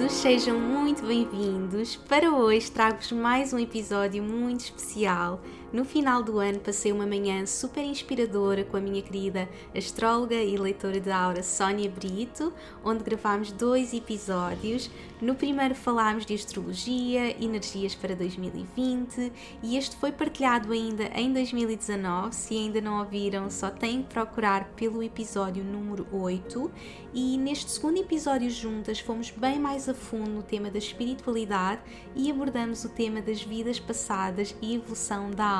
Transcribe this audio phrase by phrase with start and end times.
[0.00, 1.94] Todos, sejam muito bem-vindos.
[1.94, 5.40] Para hoje trago-vos mais um episódio muito especial
[5.72, 10.56] no final do ano passei uma manhã super inspiradora com a minha querida astróloga e
[10.56, 12.52] leitora de aura Sónia Brito,
[12.84, 14.90] onde gravámos dois episódios.
[15.20, 22.34] No primeiro falámos de astrologia, energias para 2020 e este foi partilhado ainda em 2019.
[22.34, 26.68] Se ainda não ouviram, só têm que procurar pelo episódio número 8.
[27.14, 31.82] E neste segundo episódio juntas fomos bem mais a fundo no tema da espiritualidade
[32.16, 35.59] e abordamos o tema das vidas passadas e evolução da alma.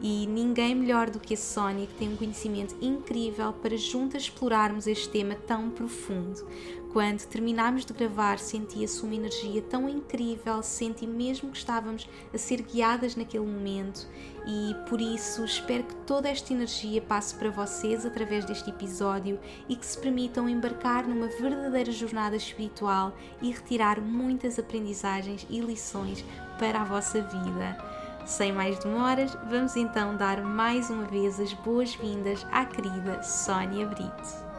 [0.00, 4.86] E ninguém melhor do que a Sónia, que tem um conhecimento incrível para juntas explorarmos
[4.86, 6.44] este tema tão profundo.
[6.92, 12.60] Quando terminámos de gravar, sentia-se uma energia tão incrível, senti mesmo que estávamos a ser
[12.60, 14.06] guiadas naquele momento
[14.46, 19.76] e por isso espero que toda esta energia passe para vocês através deste episódio e
[19.76, 26.24] que se permitam embarcar numa verdadeira jornada espiritual e retirar muitas aprendizagens e lições
[26.58, 27.91] para a vossa vida.
[28.24, 34.52] Sem mais demoras, vamos então dar mais uma vez as boas-vindas à querida Sónia Brito.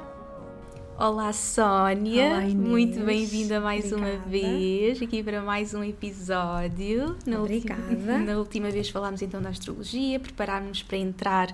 [0.98, 4.16] Olá Sónia, Olá, muito bem-vinda mais Obrigada.
[4.18, 7.16] uma vez aqui para mais um episódio.
[7.26, 7.82] Na Obrigada.
[7.82, 11.48] Última, na última vez falámos então da astrologia, preparámos-nos para entrar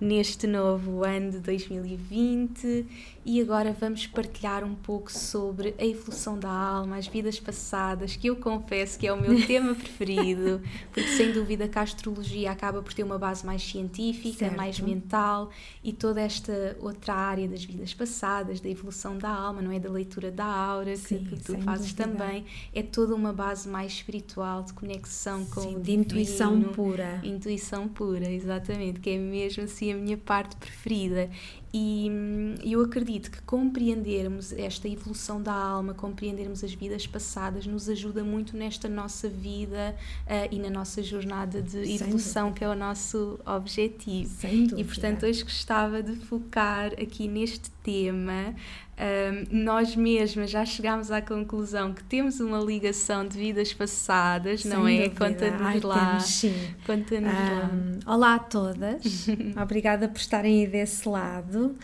[0.00, 2.86] neste novo ano de 2020
[3.28, 8.28] e agora vamos partilhar um pouco sobre a evolução da alma, as vidas passadas, que
[8.28, 10.62] eu confesso que é o meu tema preferido,
[10.92, 14.56] porque sem dúvida que a astrologia acaba por ter uma base mais científica, Certo.
[14.56, 15.50] mais mental
[15.82, 19.80] e toda esta outra área das vidas passadas, da evolução da alma, não é?
[19.80, 22.16] Da leitura da aura, que- Sim, que, tu fazes dúvida.
[22.16, 26.72] também, é toda uma base mais espiritual, de conexão com Sim, o de intuição divino.
[26.72, 27.20] pura.
[27.24, 31.28] Intuição pura, exatamente, que é mesmo assim a minha parte preferida.
[31.78, 37.86] E hum, eu acredito que compreendermos esta evolução da alma, compreendermos as vidas passadas, nos
[37.86, 39.94] ajuda muito nesta nossa vida
[40.26, 44.34] ah, e na nossa jornada de Sem evolução, que é o nosso objetivo.
[44.40, 44.80] Sem dúvida.
[44.80, 48.54] E portanto, hoje gostava de focar aqui neste tema.
[48.98, 54.86] Ahm, nós mesmas já chegámos à conclusão que temos uma ligação de vidas passadas, não
[54.86, 55.08] Sem é?
[55.08, 55.26] dúvida.
[55.28, 56.08] Conta-nos lá.
[56.10, 56.54] temos, sim.
[56.86, 57.70] Conta-nos lá.
[57.72, 59.26] Ahm, olá a todas,
[59.62, 61.76] obrigada por estarem aí desse lado.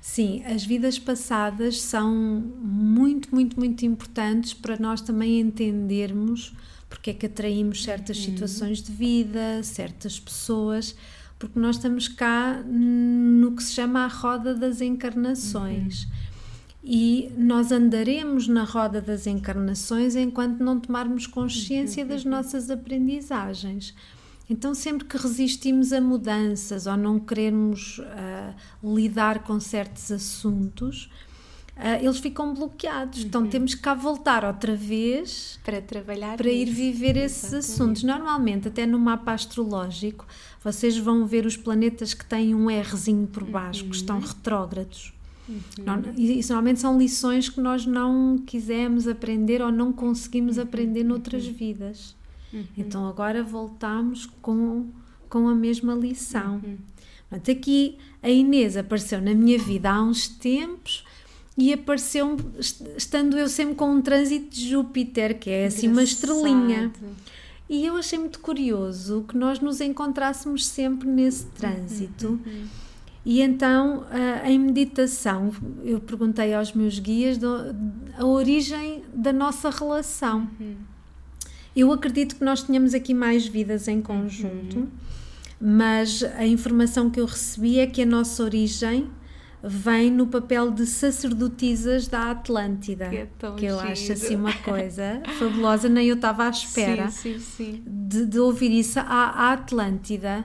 [0.00, 6.52] Sim, as vidas passadas são muito, muito, muito importantes para nós também entendermos
[6.88, 10.94] porque é que atraímos certas situações de vida, certas pessoas,
[11.38, 16.06] porque nós estamos cá no que se chama a roda das encarnações.
[16.84, 23.94] E nós andaremos na roda das encarnações enquanto não tomarmos consciência das nossas aprendizagens.
[24.50, 31.08] Então, sempre que resistimos a mudanças ou não queremos ah, lidar com certos assuntos,
[31.76, 33.24] ah, eles ficam bloqueados.
[33.24, 37.72] Então, temos que cá voltar outra vez Para trabalhar para ir viver esses Exatamente.
[37.72, 38.02] assuntos.
[38.02, 40.26] Normalmente, até no mapa astrológico,
[40.62, 45.14] vocês vão ver os planetas que têm um Rzinho por baixo, que estão retrógrados.
[46.16, 51.46] E Isso normalmente são lições que nós não quisemos aprender ou não conseguimos aprender noutras
[51.46, 52.14] vidas.
[52.76, 54.86] Então agora voltamos com,
[55.28, 56.60] com a mesma lição.
[57.28, 61.04] Portanto, aqui a Inês apareceu na minha vida há uns tempos
[61.56, 66.02] e apareceu est- estando eu sempre com um trânsito de Júpiter, que é assim uma
[66.02, 66.92] estrelinha.
[67.70, 72.38] E eu achei muito curioso que nós nos encontrássemos sempre nesse trânsito.
[73.24, 75.52] E então, ah, em meditação,
[75.84, 77.38] eu perguntei aos meus guias
[78.18, 80.48] a origem da nossa relação.
[81.74, 84.88] Eu acredito que nós tínhamos aqui mais vidas em conjunto,
[85.60, 89.08] mas a informação que eu recebi é que a nossa origem
[89.62, 93.08] vem no papel de sacerdotisas da Atlântida.
[93.08, 93.92] Que é tão eu giro.
[93.92, 97.82] acho assim uma coisa fabulosa, nem eu estava à espera Sim, sim, sim.
[97.86, 98.98] de, de ouvir isso.
[98.98, 100.44] A, a Atlântida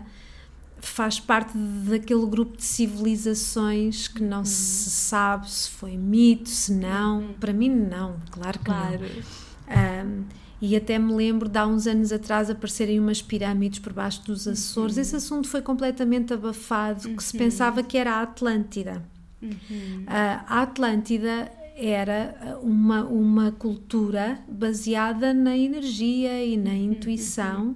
[0.79, 7.33] faz parte daquele grupo de civilizações que não se sabe se foi mito, se não.
[7.39, 9.05] Para mim, não, claro que Claro.
[9.67, 9.75] não.
[9.75, 10.23] Ahm,
[10.59, 14.47] E até me lembro de há uns anos atrás aparecerem umas pirâmides por baixo dos
[14.47, 14.95] Açores.
[14.95, 15.01] Uhum.
[15.03, 17.43] Esse assunto foi completamente abafado, que se uhum.
[17.43, 19.03] pensava que era a Atlântida.
[19.39, 19.51] Uhum.
[19.51, 27.75] Uh, a Atlântida era uma, uma cultura baseada na energia e na uhum.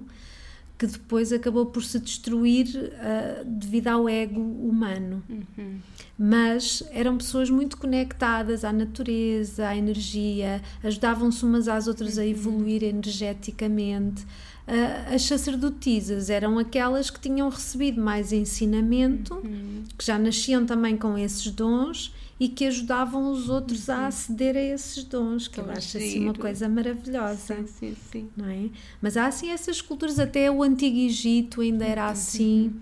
[0.82, 5.22] Que depois acabou por se destruir uh, devido ao ego humano.
[5.30, 5.78] Uhum.
[6.18, 12.24] Mas eram pessoas muito conectadas à natureza, à energia, ajudavam-se umas às outras uhum.
[12.24, 14.24] a evoluir energeticamente.
[14.24, 19.84] Uh, as sacerdotisas eram aquelas que tinham recebido mais ensinamento, uhum.
[19.96, 24.06] que já nasciam também com esses dons e que ajudavam os outros a uhum.
[24.06, 27.56] aceder a esses dons, que Tão eu acho assim uma coisa maravilhosa.
[27.56, 28.28] Sim, sim, sim.
[28.36, 28.68] Não é?
[29.00, 32.10] Mas há assim essas culturas, até o Antigo Egito ainda era uhum.
[32.10, 32.74] assim,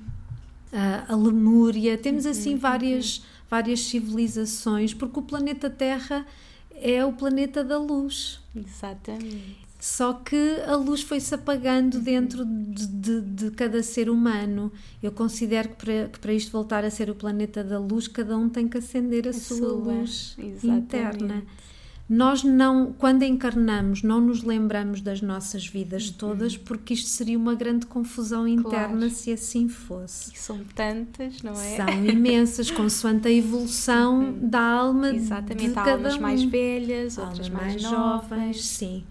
[0.73, 6.27] a, a Lemúria, temos assim uhum, várias, várias civilizações, porque o planeta Terra
[6.81, 8.41] é o planeta da luz.
[8.57, 9.60] Exatamente.
[9.81, 12.03] Só que a luz foi-se apagando uhum.
[12.03, 14.71] dentro de, de, de, cada ser humano.
[15.03, 18.37] Eu considero que para, que para, isto voltar a ser o planeta da luz, cada
[18.37, 20.85] um tem que acender a, a sua, sua, luz exatamente.
[20.85, 21.43] interna.
[22.07, 26.15] Nós não, quando encarnamos, não nos lembramos das nossas vidas uhum.
[26.19, 29.11] todas, porque isto seria uma grande confusão interna claro.
[29.11, 30.35] se assim fosse.
[30.35, 31.77] E são tantas, não é?
[31.77, 34.49] São imensas, consoante a evolução uhum.
[34.49, 35.15] da alma.
[35.15, 36.21] Exatamente, de cada almas um.
[36.21, 38.65] mais velhas, outras mais, mais jovens.
[38.67, 39.05] Sim.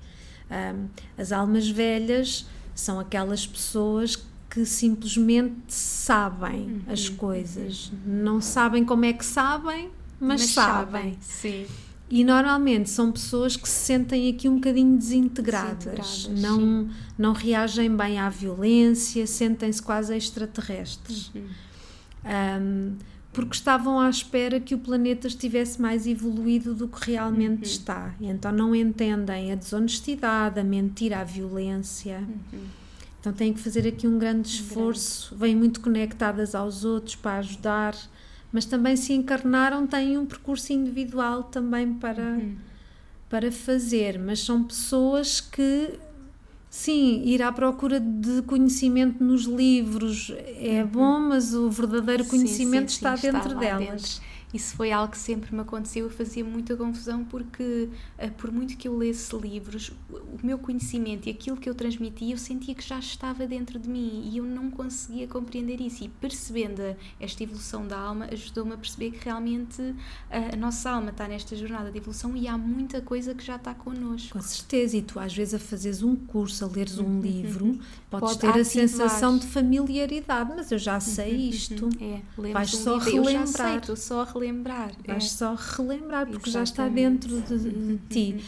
[0.49, 0.87] Um,
[1.17, 4.15] as almas velhas são aquelas pessoas
[4.49, 6.81] que simplesmente sabem uhum.
[6.87, 7.91] as coisas.
[8.05, 10.85] Não sabem como é que sabem, mas, mas sabem.
[10.85, 11.17] sabem.
[11.21, 11.65] Sim.
[12.09, 18.17] E normalmente são pessoas que se sentem aqui um bocadinho desintegradas, não, não reagem bem
[18.17, 21.31] à violência, sentem-se quase extraterrestres.
[21.35, 21.47] Uhum.
[22.25, 22.95] Um,
[23.31, 27.63] porque estavam à espera que o planeta estivesse mais evoluído do que realmente uhum.
[27.63, 28.15] está.
[28.19, 32.19] E então não entendem a desonestidade, a mentira, a violência.
[32.27, 32.63] Uhum.
[33.19, 37.95] Então têm que fazer aqui um grande esforço, vêm muito conectadas aos outros para ajudar,
[38.51, 42.55] mas também se encarnaram, têm um percurso individual também para, uhum.
[43.29, 44.17] para fazer.
[44.17, 45.99] Mas são pessoas que
[46.69, 50.31] Sim, ir à procura de conhecimento nos livros
[50.62, 50.88] é uhum.
[50.88, 53.80] bom, mas o verdadeiro conhecimento sim, sim, sim, está dentro está delas.
[53.80, 54.28] Dentro.
[54.53, 56.05] Isso foi algo que sempre me aconteceu.
[56.05, 61.27] Eu fazia muita confusão porque, uh, por muito que eu lesse livros, o meu conhecimento
[61.27, 64.43] e aquilo que eu transmitia, eu sentia que já estava dentro de mim e eu
[64.43, 66.03] não conseguia compreender isso.
[66.03, 66.81] E percebendo
[67.19, 69.95] esta evolução da alma, ajudou-me a perceber que realmente uh,
[70.53, 73.75] a nossa alma está nesta jornada de evolução e há muita coisa que já está
[73.75, 74.33] connosco.
[74.33, 74.97] Com certeza.
[74.97, 77.21] E tu, às vezes, a fazeres um curso, a leres um uhum.
[77.21, 77.79] livro,
[78.09, 78.61] podes Pode ter ativar.
[78.61, 81.49] a sensação de familiaridade, mas eu já sei uhum.
[81.49, 81.89] isto.
[82.01, 83.11] É, Vais um só livro.
[83.11, 83.41] relembrar.
[83.41, 84.38] Eu já sei, estou só a relembrar.
[85.06, 85.27] Vais é.
[85.27, 86.53] só relembrar, porque Exatamente.
[86.53, 88.00] já está dentro de, de uhum.
[88.09, 88.44] ti.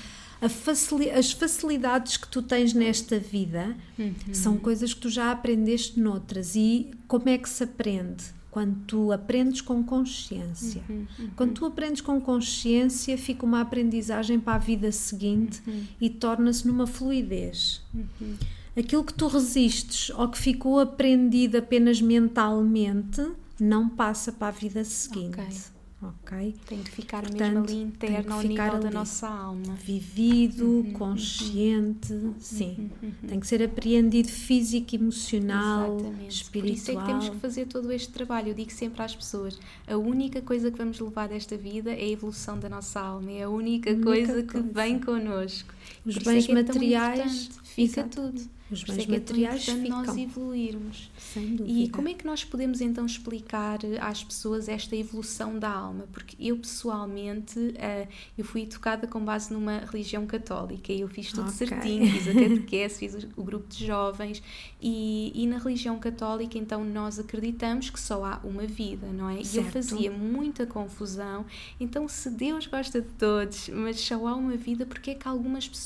[0.49, 4.13] Facil, as facilidades que tu tens nesta vida uhum.
[4.33, 6.55] são coisas que tu já aprendeste noutras.
[6.55, 8.23] E como é que se aprende?
[8.49, 10.81] Quando tu aprendes com consciência.
[10.89, 11.29] Uhum, uhum.
[11.35, 15.85] Quando tu aprendes com consciência, fica uma aprendizagem para a vida seguinte uhum.
[16.01, 17.81] e torna-se numa fluidez.
[17.93, 18.35] Uhum.
[18.75, 23.25] Aquilo que tu resistes ou que ficou aprendido apenas mentalmente
[23.59, 25.39] não passa para a vida seguinte.
[25.39, 25.70] Okay
[26.01, 26.55] ok?
[26.65, 29.75] Tem de ficar Portanto, mesmo ali interno ao nível da nossa alma.
[29.75, 30.93] Vivido, uhum, uhum.
[30.93, 32.89] consciente, uhum, sim.
[33.01, 36.29] Uhum, tem que ser apreendido físico, emocional, Exatamente.
[36.29, 36.67] espiritual.
[36.67, 38.49] Por isso é que temos que fazer todo este trabalho.
[38.49, 42.09] Eu digo sempre às pessoas, a única coisa que vamos levar desta vida é a
[42.09, 43.31] evolução da nossa alma.
[43.31, 45.73] É a única, única coisa, coisa, que vem connosco.
[46.05, 48.41] Os bens é, é materiais fica tudo.
[48.71, 50.03] Os bens é materiais é ficam.
[50.03, 51.11] nós evoluirmos.
[51.17, 51.79] Sem dúvida.
[51.79, 56.07] E como é que nós podemos então explicar às pessoas esta evolução da alma?
[56.13, 58.07] Porque eu pessoalmente uh,
[58.37, 61.67] eu fui educada com base numa religião católica e eu fiz tudo okay.
[61.67, 64.41] certinho, fiz a catequese, fiz o grupo de jovens
[64.81, 69.43] e, e, na religião católica então nós acreditamos que só há uma vida, não é?
[69.43, 69.53] Certo.
[69.53, 71.45] E eu fazia muita confusão.
[71.77, 75.67] Então se Deus gosta de todos, mas só há uma vida, porque é que algumas
[75.67, 75.80] pessoas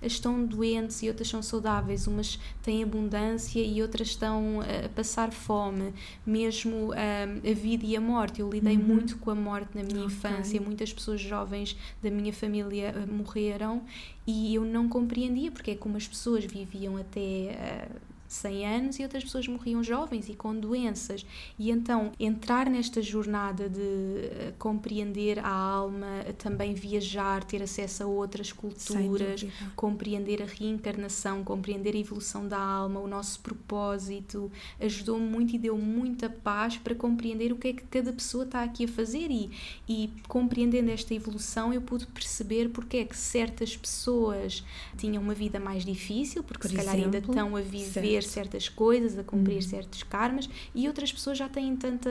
[0.00, 2.06] estão doentes e outras são saudáveis?
[2.06, 5.92] umas têm abundância e outras estão a passar fome,
[6.24, 8.40] mesmo a, a vida e a morte.
[8.40, 8.82] Eu lidei uhum.
[8.82, 10.16] muito com a morte na minha okay.
[10.16, 13.82] infância, muitas pessoas jovens da minha família eh, morreram
[14.26, 17.90] e eu não compreendia porque é como as pessoas viviam até.
[17.90, 21.26] Uh, 100 anos e outras pessoas morriam jovens e com doenças.
[21.58, 28.06] E então entrar nesta jornada de uh, compreender a alma, também viajar, ter acesso a
[28.06, 29.44] outras culturas,
[29.76, 35.76] compreender a reencarnação, compreender a evolução da alma, o nosso propósito, ajudou-me muito e deu
[35.76, 39.50] muita paz para compreender o que é que cada pessoa está aqui a fazer e,
[39.88, 44.64] e compreendendo esta evolução eu pude perceber porque é que certas pessoas
[44.96, 48.52] tinham uma vida mais difícil, porque Por se calhar ainda estão a viver certo.
[48.52, 49.62] certas coisas, a cumprir hum.
[49.62, 52.10] certos karmas, e outras pessoas já têm tanta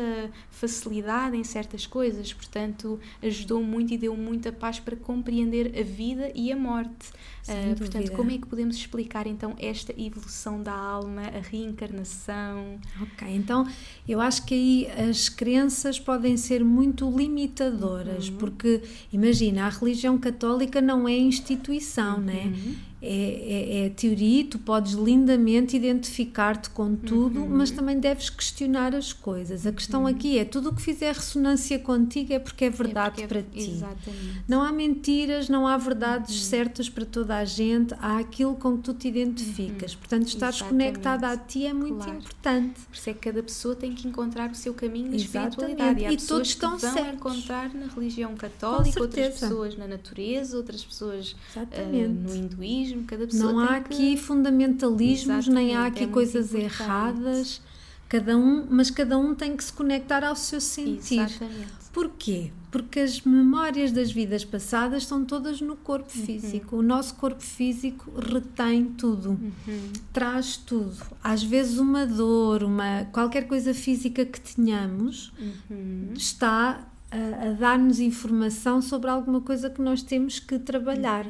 [0.50, 6.32] facilidade em certas coisas, portanto ajudou muito e deu muita paz para compreender a vida
[6.34, 7.10] e a morte.
[7.48, 12.80] Uh, portanto, como é que podemos explicar então esta evolução da alma, a reencarnação?
[13.02, 13.68] Ok, então
[14.08, 18.38] eu acho que aí as crenças podem ser muito limitadoras, uhum.
[18.38, 22.44] porque imagina, a religião católica não é instituição, né?
[22.46, 22.52] uhum.
[22.52, 22.76] né?
[23.02, 27.50] É, é, é teoria, tu podes lindamente identificar-te com tudo, uhum.
[27.50, 29.66] mas também deves questionar as coisas.
[29.66, 30.08] A questão uhum.
[30.08, 33.42] aqui é: tudo o que fizer ressonância contigo é porque é verdade é porque é,
[33.42, 33.72] para ti.
[33.72, 34.44] Exatamente.
[34.48, 36.50] Não há mentiras, não há verdades uhum.
[36.50, 39.94] certas para toda a gente, há aquilo com que tu te identificas.
[39.94, 40.00] Uhum.
[40.00, 42.20] Portanto, estares conectada a ti é muito claro.
[42.20, 42.82] importante.
[42.82, 46.02] Por isso é que cada pessoa tem que encontrar o seu caminho de espiritualidade.
[46.02, 47.14] E, há e todos estão que vão certos.
[47.16, 53.26] encontrar na religião católica, outras pessoas na natureza, outras pessoas uh, no hinduísmo mesmo, cada
[53.26, 54.18] pessoa Não há aqui que...
[54.18, 57.62] fundamentalismos, Exatamente, nem há aqui é coisas erradas,
[58.08, 61.20] cada um, mas cada um tem que se conectar ao seu sentir.
[61.20, 61.82] Exatamente.
[61.94, 62.52] Porquê?
[62.72, 66.26] Porque as memórias das vidas passadas estão todas no corpo uhum.
[66.26, 66.76] físico.
[66.76, 66.82] Uhum.
[66.82, 69.92] O nosso corpo físico retém tudo, uhum.
[70.14, 70.96] traz tudo.
[71.22, 76.14] Às vezes uma dor, uma qualquer coisa física que tenhamos uhum.
[76.16, 81.28] está a, a dar-nos informação sobre alguma coisa que nós temos que trabalhar.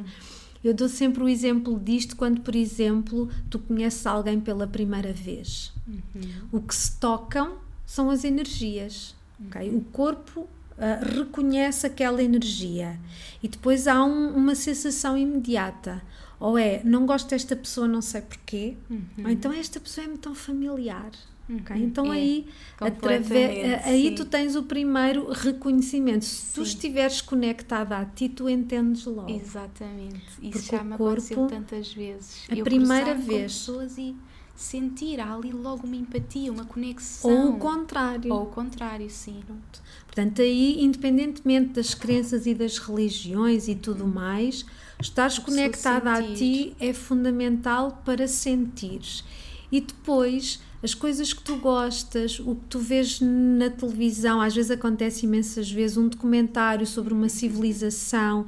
[0.62, 0.70] Uhum.
[0.70, 5.72] Eu dou sempre o exemplo disto quando, por exemplo, tu conheces alguém pela primeira vez.
[5.86, 6.22] Uhum.
[6.52, 9.14] O que se tocam são as energias.
[9.38, 9.46] Uhum.
[9.46, 9.70] Okay?
[9.70, 12.98] O corpo uh, reconhece aquela energia
[13.42, 16.02] e depois há um, uma sensação imediata.
[16.38, 19.24] Ou é, não gosto desta pessoa, não sei porquê, uhum.
[19.24, 21.12] ou então esta pessoa é-me tão familiar.
[21.60, 21.76] Okay?
[21.76, 21.82] Uhum.
[21.82, 22.46] Então é, aí,
[22.80, 24.14] através, aí sim.
[24.14, 26.24] tu tens o primeiro reconhecimento.
[26.24, 26.52] Se sim.
[26.54, 29.30] tu estiveres conectada a ti, tu entendes logo.
[29.30, 30.22] Exatamente.
[30.40, 32.44] Isso Porque já me corpo, aconteceu tantas vezes.
[32.50, 33.52] A Eu primeira vez.
[33.52, 34.16] pessoas e
[34.54, 37.48] sentir ali logo uma empatia, uma conexão.
[37.48, 38.32] Ou o contrário.
[38.32, 39.40] Ou o contrário, sim.
[39.46, 39.82] Pronto.
[40.06, 44.64] Portanto, aí, independentemente das crenças e das religiões e tudo mais,
[45.00, 49.24] estares conectada a ti é fundamental para sentires.
[49.70, 54.70] E depois as coisas que tu gostas, o que tu vês na televisão, às vezes
[54.70, 58.46] acontece imensas vezes um documentário sobre uma civilização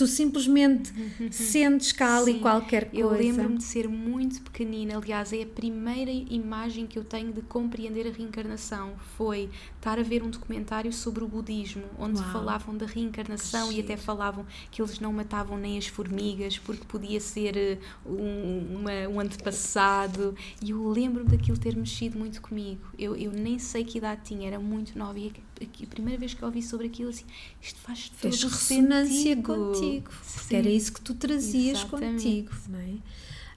[0.00, 0.90] tu simplesmente
[1.30, 3.06] sentes cá ali qualquer coisa.
[3.06, 7.42] Eu lembro-me de ser muito pequenina, aliás, é a primeira imagem que eu tenho de
[7.42, 8.94] compreender a reencarnação.
[9.14, 12.32] Foi estar a ver um documentário sobre o budismo, onde Uau.
[12.32, 17.20] falavam da reencarnação e até falavam que eles não matavam nem as formigas porque podia
[17.20, 20.34] ser eh, um, uma, um antepassado.
[20.64, 22.80] E eu lembro-me daquilo ter mexido muito comigo.
[22.98, 25.30] Eu, eu nem sei que idade tinha, era muito nova e
[25.64, 27.24] a primeira vez que eu ouvi sobre aquilo, assim,
[27.60, 32.22] isto faz todo Fez ressonância contigo, porque era isso que tu trazias Exatamente.
[32.22, 32.94] contigo, não é?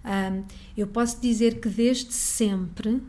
[0.06, 0.44] Um,
[0.76, 3.02] eu posso dizer que desde sempre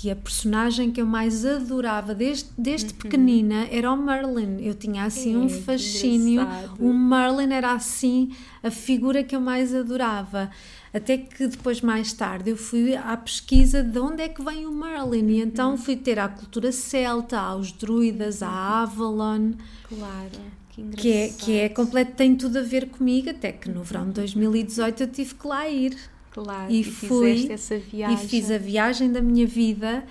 [0.00, 2.98] que a personagem que eu mais adorava desde, desde uhum.
[3.00, 4.56] pequenina era o Merlin.
[4.58, 6.40] Eu tinha assim é, um fascínio.
[6.78, 10.50] O Merlin era assim a figura que eu mais adorava.
[10.94, 14.72] Até que depois, mais tarde, eu fui à pesquisa de onde é que vem o
[14.72, 15.28] Merlin.
[15.32, 15.76] E então uhum.
[15.76, 18.54] fui ter à cultura celta, aos druidas, à uhum.
[18.54, 19.52] Avalon.
[19.86, 20.60] Claro.
[20.70, 24.06] Que, que é, que é completo, tem tudo a ver comigo, até que no verão
[24.06, 25.94] de 2018 eu tive que lá ir.
[26.30, 28.24] Claro, e, e fui essa viagem.
[28.24, 30.04] E fiz a viagem da minha vida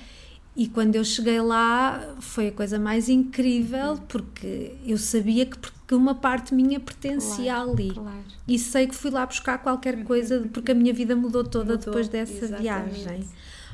[0.55, 3.97] e quando eu cheguei lá foi a coisa mais incrível uhum.
[3.97, 5.57] porque eu sabia que,
[5.87, 7.91] que uma parte minha pertencia claro, ali.
[7.93, 8.23] Claro.
[8.45, 10.03] E sei que fui lá buscar qualquer uhum.
[10.03, 12.61] coisa porque a minha vida mudou toda mudou, depois dessa exatamente.
[12.61, 13.29] viagem.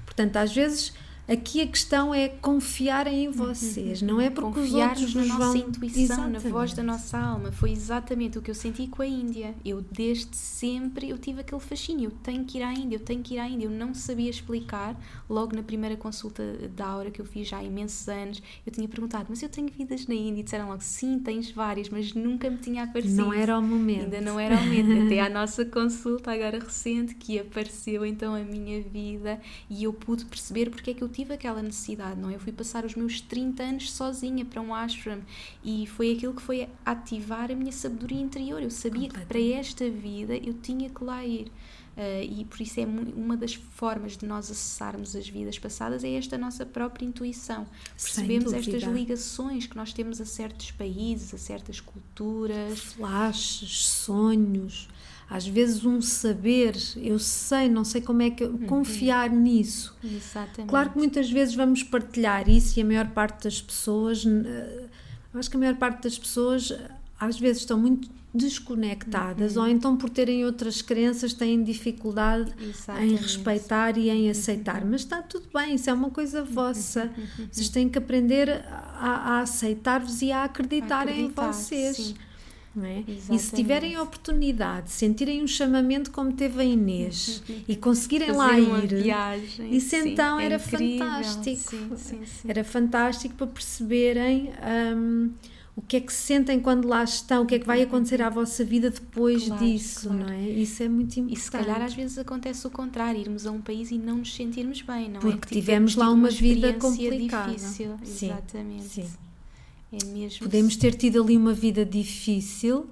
[0.06, 0.94] Portanto, às vezes
[1.28, 5.30] Aqui a questão é confiarem em vocês, não é porque Confiar os outros na nos
[5.30, 5.56] nossa vão...
[5.70, 6.44] intuição, exatamente.
[6.44, 7.52] na voz da nossa alma.
[7.52, 9.56] Foi exatamente o que eu senti com a Índia.
[9.66, 12.10] Eu desde sempre eu tive aquele fascínio.
[12.10, 13.66] Eu tenho que ir à Índia, eu tenho que ir à Índia.
[13.66, 14.96] Eu não sabia explicar.
[15.28, 16.44] Logo na primeira consulta
[16.76, 19.68] da hora que eu fiz já há imensos anos, eu tinha perguntado: mas eu tenho
[19.68, 20.42] vidas na Índia?
[20.42, 23.16] E disseram logo: sim, tens várias, mas nunca me tinha aparecido.
[23.16, 24.04] Não era o momento.
[24.04, 24.92] Ainda não era o momento.
[25.06, 30.26] Até à nossa consulta agora recente que apareceu então a minha vida e eu pude
[30.26, 32.36] perceber porque é que eu tive aquela necessidade, não é?
[32.36, 35.22] Eu fui passar os meus 30 anos sozinha para um ashram
[35.64, 38.62] e foi aquilo que foi ativar a minha sabedoria interior.
[38.62, 41.48] Eu sabia que para esta vida eu tinha que lá ir.
[41.96, 46.12] Uh, e por isso é uma das formas de nós acessarmos as vidas passadas é
[46.16, 47.66] esta nossa própria intuição.
[47.92, 52.80] Percebemos estas ligações que nós temos a certos países, a certas culturas.
[52.80, 54.90] Flashes, sonhos,
[55.30, 58.68] às vezes um saber, eu sei, não sei como é que uhum.
[58.68, 59.96] confiar nisso.
[60.04, 60.70] Exatamente.
[60.70, 64.24] Claro que muitas vezes vamos partilhar isso e a maior parte das pessoas,
[65.34, 66.72] acho que a maior parte das pessoas
[67.20, 69.64] às vezes estão muito desconectadas uhum.
[69.64, 73.14] ou então por terem outras crenças têm dificuldade Exatamente.
[73.14, 74.90] em respeitar e em aceitar uhum.
[74.92, 77.48] mas está tudo bem, isso é uma coisa vossa uhum.
[77.50, 82.16] vocês têm que aprender a, a aceitar-vos e a acreditar, acreditar em vocês sim.
[82.84, 83.04] É?
[83.34, 88.38] E se tiverem a oportunidade, sentirem um chamamento como teve a Inês e conseguirem Fazer
[88.38, 91.00] lá ir, viagem, isso sim, então é era incrível.
[91.00, 91.76] fantástico.
[91.96, 94.52] Sim, sim, era fantástico para perceberem.
[94.96, 95.32] Um,
[95.76, 98.30] o que é que sentem quando lá estão, o que é que vai acontecer à
[98.30, 100.24] vossa vida depois claro, disso, claro.
[100.24, 100.50] não é?
[100.50, 101.38] Isso é muito importante.
[101.38, 104.34] E se calhar às vezes acontece o contrário, irmos a um país e não nos
[104.34, 105.38] sentirmos bem, não Porque é?
[105.38, 107.52] Porque tivemos lá uma, uma vida complicada.
[107.52, 109.06] Difícil, sim, exatamente.
[109.96, 112.90] É Podemos ter tido ali uma vida difícil,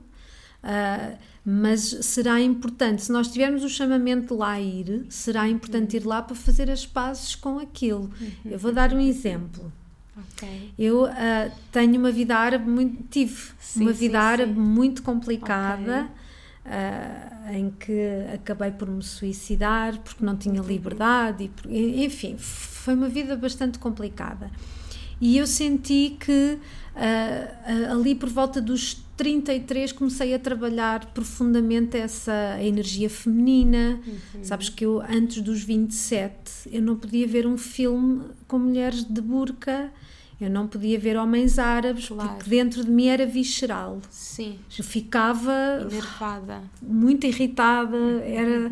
[0.64, 6.04] uh, mas será importante, se nós tivermos o chamamento de lá ir, será importante uhum.
[6.04, 8.10] ir lá para fazer as pazes com aquilo.
[8.20, 8.52] Uhum.
[8.52, 9.72] Eu vou dar um exemplo.
[10.36, 10.72] Okay.
[10.78, 13.04] Eu uh, tenho uma vida árabe muito.
[13.10, 14.60] tive sim, uma vida sim, árabe sim.
[14.60, 16.02] muito complicada.
[16.02, 16.24] Okay.
[16.66, 23.10] Uh, em que acabei por me suicidar porque não tinha liberdade e enfim foi uma
[23.10, 24.50] vida bastante complicada
[25.20, 26.58] e eu senti que
[26.96, 34.00] uh, ali por volta dos 33 comecei a trabalhar profundamente essa energia feminina.
[34.06, 34.44] Uhum.
[34.44, 39.22] Sabes que eu antes dos 27 eu não podia ver um filme com mulheres de
[39.22, 39.92] burca
[40.44, 42.32] eu não podia ver homens árabes claro.
[42.32, 44.02] porque dentro de mim era visceral.
[44.10, 44.60] Sim.
[44.78, 48.70] Eu ficava enervada, muito irritada, era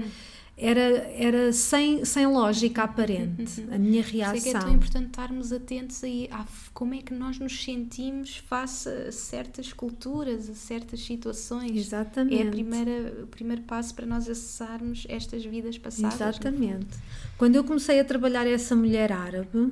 [0.62, 0.82] era
[1.18, 4.40] era sem sem lógica aparente a minha reação.
[4.40, 8.38] Sei que é tão importante estarmos atentos aí a como é que nós nos sentimos
[8.38, 11.76] face a certas culturas, a certas situações.
[11.76, 12.44] Exatamente.
[12.44, 16.14] É a primeira o primeiro passo para nós acessarmos estas vidas passadas.
[16.14, 16.96] Exatamente.
[17.40, 19.72] Quando eu comecei a trabalhar essa mulher árabe,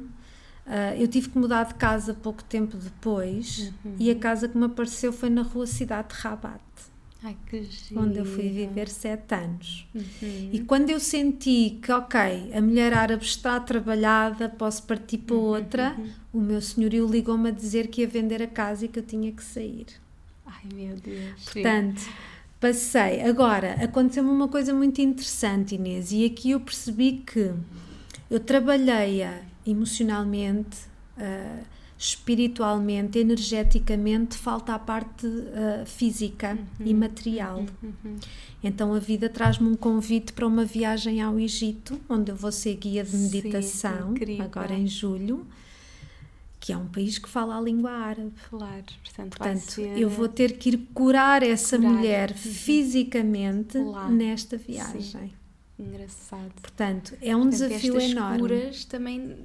[0.70, 3.96] Uh, eu tive que mudar de casa pouco tempo depois uhum.
[3.98, 6.62] e a casa que me apareceu foi na rua Cidade de Rabat.
[7.22, 8.02] Ai, que giro.
[8.02, 9.86] Onde eu fui viver sete anos.
[9.94, 10.50] Uhum.
[10.54, 15.42] E quando eu senti que, ok, a mulher árabe está trabalhada, posso partir para uhum,
[15.42, 16.10] outra, uhum.
[16.34, 19.32] o meu senhorio ligou-me a dizer que ia vender a casa e que eu tinha
[19.34, 19.88] que sair.
[20.46, 21.44] Ai, meu Deus.
[21.44, 22.02] Portanto,
[22.60, 23.22] passei.
[23.22, 27.54] Agora, aconteceu-me uma coisa muito interessante, Inês, e aqui eu percebi que
[28.32, 30.78] eu trabalhei-a emocionalmente,
[31.18, 31.66] uh,
[32.00, 36.86] espiritualmente, energeticamente, falta a parte uh, física uhum.
[36.88, 37.60] e material.
[37.60, 37.94] Uhum.
[38.06, 38.16] uhum.
[38.64, 42.76] Então a vida traz-me um convite para uma viagem ao Egito, onde eu vou ser
[42.76, 45.46] guia de meditação, Sim, agora em julho
[46.62, 48.34] que é um país que fala a língua árabe.
[48.50, 51.92] Claro, portanto, portanto eu vou ter que ir curar essa curar.
[51.94, 52.38] mulher uhum.
[52.38, 54.10] fisicamente Lá.
[54.10, 55.02] nesta viagem.
[55.02, 55.32] Sim.
[55.80, 56.52] Engraçado.
[56.62, 58.40] Portanto, é um portanto, desafio estas enorme.
[58.40, 59.38] curas também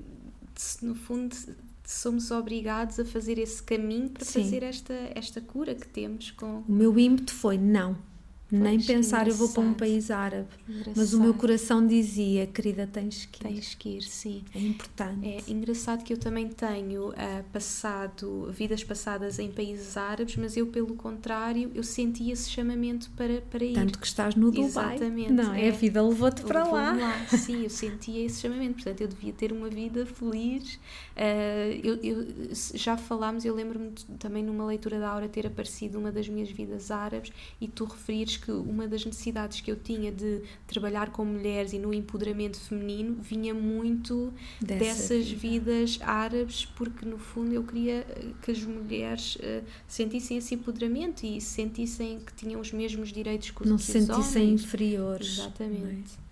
[0.82, 1.36] no fundo
[1.92, 4.42] somos obrigados a fazer esse caminho para Sim.
[4.42, 6.60] fazer esta, esta cura que temos com.
[6.60, 7.96] O meu ímpeto foi não.
[8.58, 10.48] Pois, Nem pensar eu vou para um país árabe.
[10.68, 10.94] Engraçado.
[10.96, 13.48] Mas o meu coração dizia, querida, tens que ir.
[13.48, 14.44] Tens que ir, sim.
[14.54, 15.26] É importante.
[15.26, 17.14] É engraçado que eu também tenho uh,
[17.52, 23.40] passado, vidas passadas em países árabes, mas eu, pelo contrário, eu senti esse chamamento para,
[23.42, 23.74] para ir.
[23.74, 24.96] Tanto que estás no Dubai.
[24.96, 25.32] Exatamente.
[25.32, 26.92] Não, é, a vida levou-te para levou lá.
[26.92, 27.26] lá.
[27.36, 28.74] Sim, eu sentia esse chamamento.
[28.74, 30.74] Portanto, eu devia ter uma vida feliz.
[30.74, 32.26] Uh, eu, eu,
[32.74, 36.90] já falámos, eu lembro-me também numa leitura da Aura ter aparecido uma das minhas vidas
[36.90, 41.72] árabes e tu referires que uma das necessidades que eu tinha de trabalhar com mulheres
[41.72, 45.40] e no empoderamento feminino vinha muito Dessa dessas vida.
[45.72, 51.24] vidas árabes, porque no fundo eu queria eh, que as mulheres uh, sentissem esse empoderamento
[51.24, 55.38] e sentissem que tinham os mesmos direitos que os, Não se sentissem inferiores.
[55.38, 56.23] Exatamente.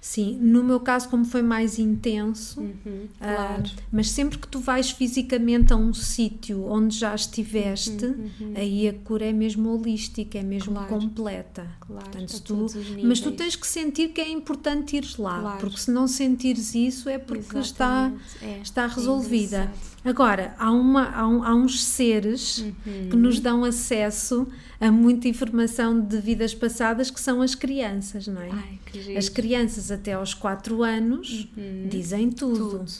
[0.00, 3.62] Sim, no meu caso, como foi mais intenso, uhum, ah, claro.
[3.64, 8.52] uh, mas sempre que tu vais fisicamente a um sítio onde já estiveste, uhum, uhum.
[8.56, 10.88] aí a cura é mesmo holística, é mesmo claro.
[10.88, 11.66] completa.
[11.80, 12.66] Claro, Portanto, tu,
[13.02, 15.60] mas tu tens que sentir que é importante ires lá, claro.
[15.60, 18.10] porque se não sentires isso é porque está,
[18.40, 19.70] é, está resolvida.
[19.70, 23.08] É Agora, há, uma, há, um, há uns seres uhum.
[23.10, 24.48] que nos dão acesso
[24.80, 28.48] a muita informação de vidas passadas que são as crianças, não é?
[28.50, 31.86] Ai, as crianças até aos 4 anos uhum.
[31.88, 32.78] dizem tudo.
[32.78, 32.92] tudo.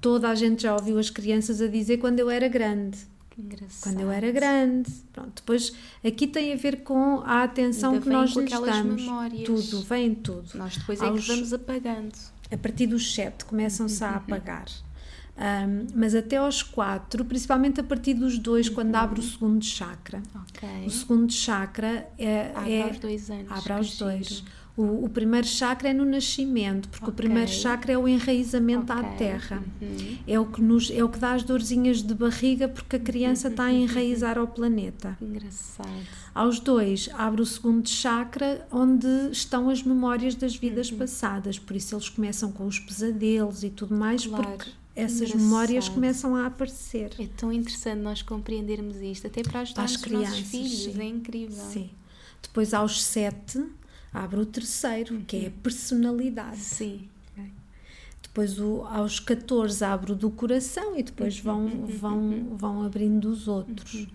[0.00, 2.98] Toda a gente já ouviu as crianças a dizer quando eu era grande.
[3.36, 3.82] Engraçado.
[3.82, 4.88] quando eu era grande.
[5.12, 5.72] Pronto, depois
[6.04, 9.02] aqui tem a ver com a atenção que nós lhes damos.
[9.02, 9.44] memórias.
[9.44, 10.50] Tudo, vem tudo.
[10.54, 12.12] Nós depois é Aos- que vamos apagando.
[12.52, 14.66] A partir dos 7 começam-se a apagar.
[15.36, 20.22] Um, mas até aos 4, principalmente a partir dos 2, quando abre o segundo chakra.
[20.48, 20.68] Ok.
[20.86, 23.50] O segundo chakra é, Abre é- aos dois anos.
[23.50, 24.44] abre aos dois.
[24.76, 27.16] O, o primeiro chakra é no nascimento, porque o Ok.
[27.24, 29.18] primeiro chakra é o enraizamento à Ok.
[29.18, 29.62] terra.
[29.80, 30.18] Uhum.
[30.26, 33.48] É o, que nos, é o que dá as dorzinhas de barriga porque a criança
[33.48, 35.16] está a enraizar ao planeta.
[35.20, 35.88] Engraçado.
[36.34, 40.98] Aos dois, abre o segundo chakra, onde estão as memórias das vidas Uhum.
[40.98, 41.56] passadas.
[41.58, 44.44] Por isso eles começam com os pesadelos e tudo mais, Claro.
[44.44, 45.40] porque essas Engraçado.
[45.40, 47.12] memórias começam a aparecer.
[47.18, 50.94] É tão interessante nós compreendermos isto, até para ajudar Às os nossos crianças, filhos.
[50.94, 51.00] sim.
[51.00, 51.64] É incrível.
[51.64, 51.90] Sim.
[52.42, 53.64] Depois, aos sete,
[54.12, 56.58] abre o terceiro, que é a personalidade.
[56.58, 57.08] Sim.
[58.34, 63.46] Depois, o, aos 14, abre o do coração e depois vão, vão, vão abrindo os
[63.46, 64.08] outros.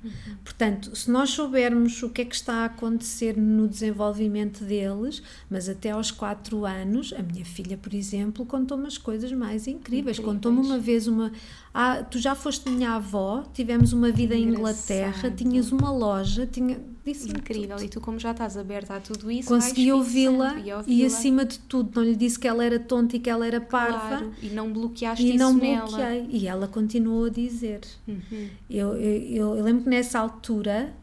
[0.44, 5.70] Portanto, se nós soubermos o que é que está a acontecer no desenvolvimento deles, mas
[5.70, 9.80] até aos 4 anos, a minha filha, por exemplo, contou-me as coisas mais incríveis.
[9.80, 10.20] Incríveis.
[10.20, 11.32] Contou-me uma vez uma.
[11.74, 16.78] Ah, tu já foste minha avó, tivemos uma vida em Inglaterra, tinhas uma loja, tinha.
[17.12, 17.76] Disse-me Incrível.
[17.78, 17.84] tudo.
[17.86, 21.08] E tu, como já estás aberta a tudo isso, Consegui ouvi-la e, ouvi-la.
[21.08, 24.00] acima de tudo, não lhe disse que ela era tonta e que ela era parva.
[24.00, 25.88] Claro, e não bloqueaste E isso não nela.
[25.88, 26.28] bloqueei.
[26.30, 27.82] E ela continuou a dizer.
[28.08, 28.50] Uhum.
[28.70, 30.94] Eu, eu, eu- lembro que nessa altura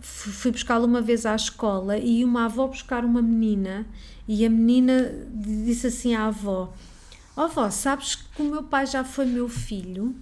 [0.00, 3.86] fu- fui buscá-la uma vez à escola e uma avó buscar uma menina
[4.26, 6.72] e a menina disse assim à avó:
[7.36, 10.14] Ó avó, sabes que o meu pai já foi meu filho?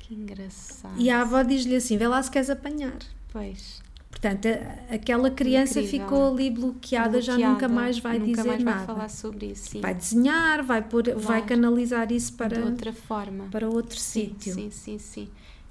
[0.00, 0.94] Que engraçado.
[0.98, 2.96] E a avó diz-lhe assim: vê lá se queres apanhar.
[3.32, 3.80] Pois.
[4.18, 6.06] Portanto, a- aquela criança Incrível.
[6.06, 7.74] ficou ali bloqueada, já nunca Bloqueada.
[7.74, 8.76] mais vai nunca dizer mais nada.
[8.78, 9.70] vai falar sobre isso.
[9.72, 9.80] Sim.
[9.82, 11.44] Vai desenhar, vai, pôr, vai Claro.
[11.46, 13.44] canalizar isso para, de outra forma.
[13.50, 14.54] para outro sim, sítio.
[14.54, 15.28] sim, sim, sim.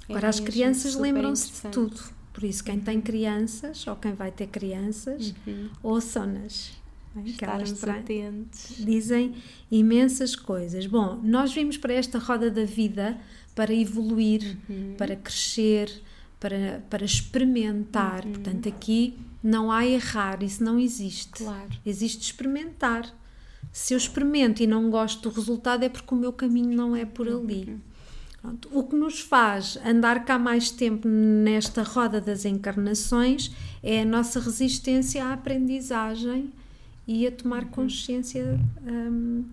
[0.08, 2.00] É Agora, as mesmo crianças lembram-se de tudo.
[2.32, 5.70] Por isso, quem tem crianças ou quem vai ter crianças, Uhum.
[5.82, 6.72] ouçam-nas.
[7.18, 7.22] é?
[7.30, 8.76] Estarmos atentos.
[8.78, 9.34] dizem
[9.72, 10.86] imensas coisas.
[10.86, 13.18] Bom, nós vimos para esta roda da vida
[13.56, 14.94] para evoluir, Uhum.
[14.98, 15.90] para crescer,
[16.46, 18.24] para, para experimentar.
[18.24, 18.34] Uhum.
[18.34, 21.44] Portanto, aqui não há errar, isso não existe.
[21.44, 21.70] Claro.
[21.84, 23.12] Existe experimentar.
[23.74, 27.04] Se eu experimento e não gosto do resultado, é porque o meu caminho não é
[27.04, 27.76] por ali.
[28.42, 28.70] Pronto.
[28.72, 34.40] O que nos faz andar cá mais tempo nesta roda das encarnações é a nossa
[34.40, 36.54] resistência à aprendizagem
[37.08, 39.44] e a tomar consciência hum,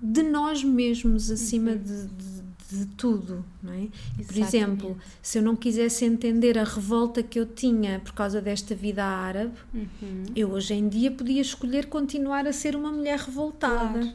[0.00, 2.41] de nós mesmos acima de, de-
[2.78, 3.86] de tudo, não é?
[4.16, 4.56] Por Exatamente.
[4.56, 9.04] exemplo, se eu não quisesse entender a revolta que eu tinha por causa desta vida
[9.04, 10.24] árabe, Uhum.
[10.34, 14.12] eu hoje em dia podia escolher continuar a ser uma mulher revoltada, Claro.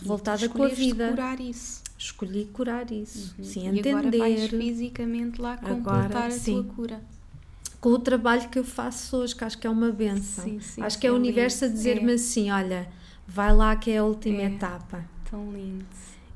[0.00, 1.08] revoltada com a vida.
[1.10, 1.82] curar isso.
[1.98, 3.74] Escolhi curar isso, sim, Uhum.
[3.74, 6.52] e agora vais entender fisicamente lá Agora, completar a sim.
[6.54, 7.00] tua cura.
[7.80, 10.44] com o trabalho que eu faço hoje, que acho que é uma benção.
[10.44, 12.14] Sim, sim, acho que é o é universo a lindo, dizer-me é.
[12.14, 12.88] assim: olha,
[13.26, 14.46] vai lá que é a última É.
[14.46, 15.04] etapa.
[15.30, 15.84] Tão lindo.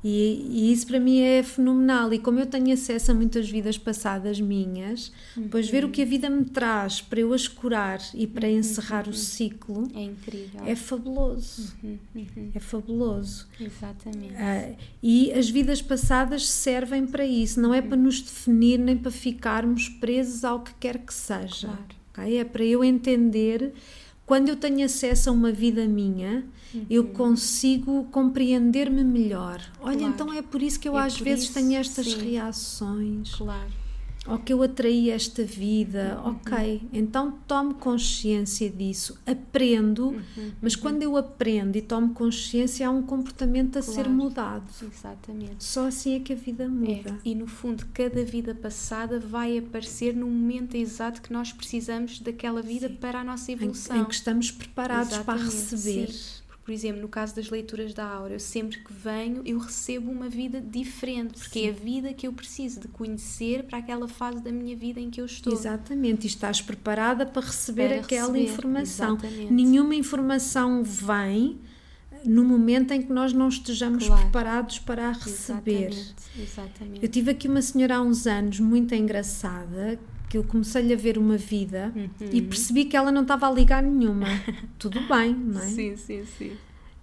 [0.03, 2.13] E, e isso para mim é fenomenal.
[2.13, 6.05] E como eu tenho acesso a muitas vidas passadas minhas, depois ver o que a
[6.05, 10.61] vida me traz para eu as curar e para encerrar o ciclo É incrível.
[10.65, 11.73] é fabuloso.
[11.81, 12.51] Uhum, uhum.
[12.53, 13.47] É fabuloso.
[13.59, 14.33] Exatamente.
[14.35, 19.11] Ah, e as vidas passadas servem para isso, não é para nos definir nem para
[19.11, 21.67] ficarmos presos ao que quer que seja.
[21.67, 21.83] Claro.
[22.25, 22.37] ok?
[22.37, 23.73] É para eu entender,
[24.25, 26.43] quando eu tenho acesso a uma vida minha,
[26.89, 29.61] eu consigo compreender-me melhor.
[29.81, 30.13] Olha, Claro.
[30.13, 32.31] então é por isso que eu É às vezes isso, tenho estas sim.
[32.31, 33.83] reações, Claro.
[34.25, 36.17] ou que eu atraí esta vida.
[36.23, 36.31] Uhum.
[36.31, 42.89] Ok, então tomo consciência disso, aprendo, Uhum, mas quando eu aprendo e tomo consciência, há
[42.91, 44.09] um comportamento a ser Claro.
[44.11, 44.63] mudado.
[44.81, 45.61] Exatamente.
[45.63, 47.19] Só assim é que a vida É, muda.
[47.25, 52.61] e no fundo, cada vida passada vai aparecer no momento exato que nós precisamos daquela
[52.61, 53.97] vida para a nossa Em, evolução.
[53.97, 56.07] em que estamos preparados para Exatamente, receber.
[56.11, 56.42] sim.
[56.63, 60.29] Por exemplo, no caso das leituras da aura, eu sempre que venho, eu recebo uma
[60.29, 64.49] vida diferente, porque é a vida que eu preciso de conhecer para aquela fase da
[64.49, 65.51] minha vida em que eu estou.
[65.51, 69.15] Exatamente, e estás preparada para receber Para aquela receber, informação.
[69.17, 69.51] exatamente.
[69.53, 71.59] Nenhuma informação vem
[72.23, 74.21] no momento em que nós não estejamos Claro.
[74.21, 75.89] preparados para a receber.
[75.89, 76.15] Exatamente.
[76.39, 76.99] Exatamente.
[77.03, 79.99] Eu tive aqui uma senhora há uns anos muito engraçada
[80.33, 82.47] que eu comecei-lhe a ver uma vida e Uhum.
[82.47, 84.25] percebi que ela não estava a ligar nenhuma.
[84.79, 85.65] Tudo bem, não é?
[85.67, 86.51] Sim, sim, sim.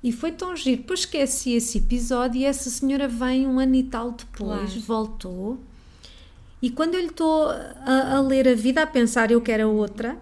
[0.03, 0.79] E foi tão giro.
[0.81, 4.81] Depois esqueci esse episódio e essa senhora vem um ano e tal depois, Claro.
[4.81, 5.61] voltou.
[6.61, 9.66] E quando eu lhe estou a, a ler a vida, a pensar eu quero a
[9.69, 10.19] outra,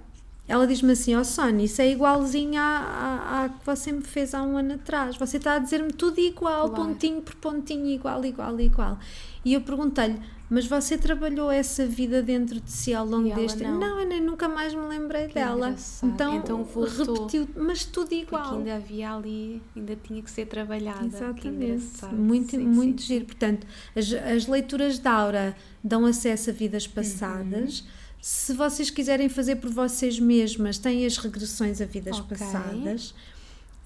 [0.46, 4.02] ela diz-me assim: Ó oh, Sónia, isso é igualzinho à, à, à, que você me
[4.02, 5.16] fez há um ano atrás.
[5.16, 6.84] Você está a dizer-me tudo igual, claro.
[6.90, 8.98] pontinho por pontinho, igual, igual, igual.
[9.44, 10.18] E eu perguntei-lhe:
[10.50, 13.78] Mas você trabalhou essa vida dentro de si ao longo deste ano?
[13.78, 15.74] Não, eu nem nunca mais me lembrei que dela.
[16.02, 18.42] Então, então repetiu, mas tudo igual.
[18.42, 21.04] Porque ainda havia ali, ainda tinha que ser trabalhada.
[21.04, 22.06] Exatamente.
[22.14, 23.24] Muito, sim, muito sim, giro.
[23.26, 27.80] Portanto, as, as leituras da Aura dão acesso a vidas passadas.
[27.80, 32.36] Uhum se vocês quiserem fazer por vocês mesmas, têm as regressões a vidas okay.
[32.36, 33.14] passadas.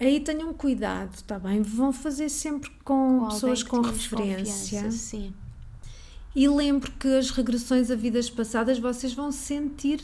[0.00, 1.62] Aí tenham cuidado, está bem?
[1.62, 4.90] Vão fazer sempre com, com pessoas com referência.
[4.90, 5.32] Sim.
[6.34, 10.02] E lembro que as regressões a vidas passadas vocês vão sentir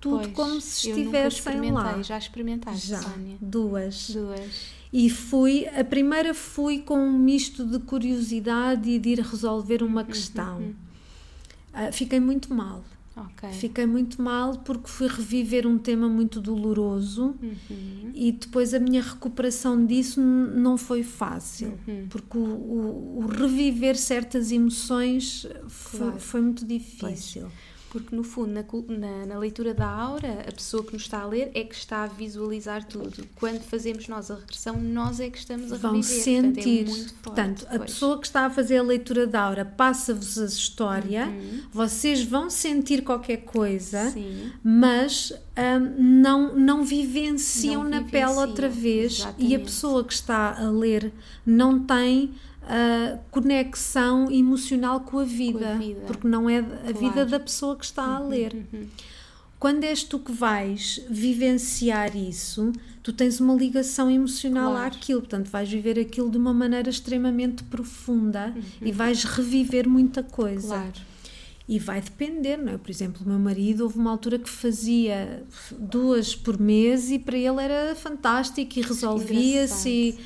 [0.00, 2.00] tudo pois, como se estivessem lá.
[2.02, 3.36] Já experimentei, já, Sónia.
[3.40, 4.10] Duas.
[4.10, 4.84] Duas.
[4.92, 10.02] E fui, a primeira fui com um misto de curiosidade e de ir resolver uma
[10.02, 10.58] uhum, questão.
[10.58, 10.74] Uhum.
[11.74, 12.84] Uh, fiquei muito mal.
[13.16, 13.52] Okay.
[13.52, 18.10] Fiquei muito mal porque fui reviver um tema muito doloroso uhum.
[18.12, 22.06] e depois a minha recuperação disso não foi fácil, uhum.
[22.10, 26.18] porque o, o, o, reviver certas emoções foi, claro.
[26.18, 27.42] foi muito difícil.
[27.42, 27.73] Pois.
[27.94, 31.26] Porque, no fundo, na, na, na, leitura da aura, a pessoa que nos está a
[31.26, 33.24] ler é que está a visualizar tudo.
[33.36, 36.24] Quando fazemos nós a regressão, nós é que estamos a Vão reviver.
[36.24, 36.86] sentir.
[36.86, 40.46] Portanto, é Portanto a pessoa que está a fazer a leitura da aura passa-vos a
[40.46, 41.60] história, uhum.
[41.72, 44.50] vocês vão sentir qualquer coisa, Sim.
[44.64, 48.34] mas um, não, não vivenciam não na vivenciam.
[48.34, 49.20] pele outra vez.
[49.20, 49.52] Exatamente.
[49.52, 51.12] E a pessoa que está a ler
[51.46, 52.34] não tem
[52.66, 56.00] a conexão emocional com a vida, com a vida.
[56.06, 56.98] porque não é a claro.
[56.98, 58.66] vida da pessoa que está a uhum, ler.
[58.72, 58.86] Uhum.
[59.58, 62.70] Quando és tu que vais vivenciar isso,
[63.02, 64.94] tu tens uma ligação emocional claro.
[64.94, 68.62] àquilo, portanto, vais viver aquilo de uma maneira extremamente profunda uhum.
[68.82, 70.68] e vais reviver muita coisa.
[70.68, 71.14] Claro.
[71.66, 72.76] E vai depender, não é?
[72.76, 75.42] Por exemplo, o meu marido houve uma altura que fazia
[75.78, 80.18] duas por mês e para ele era fantástico e resolvia-se.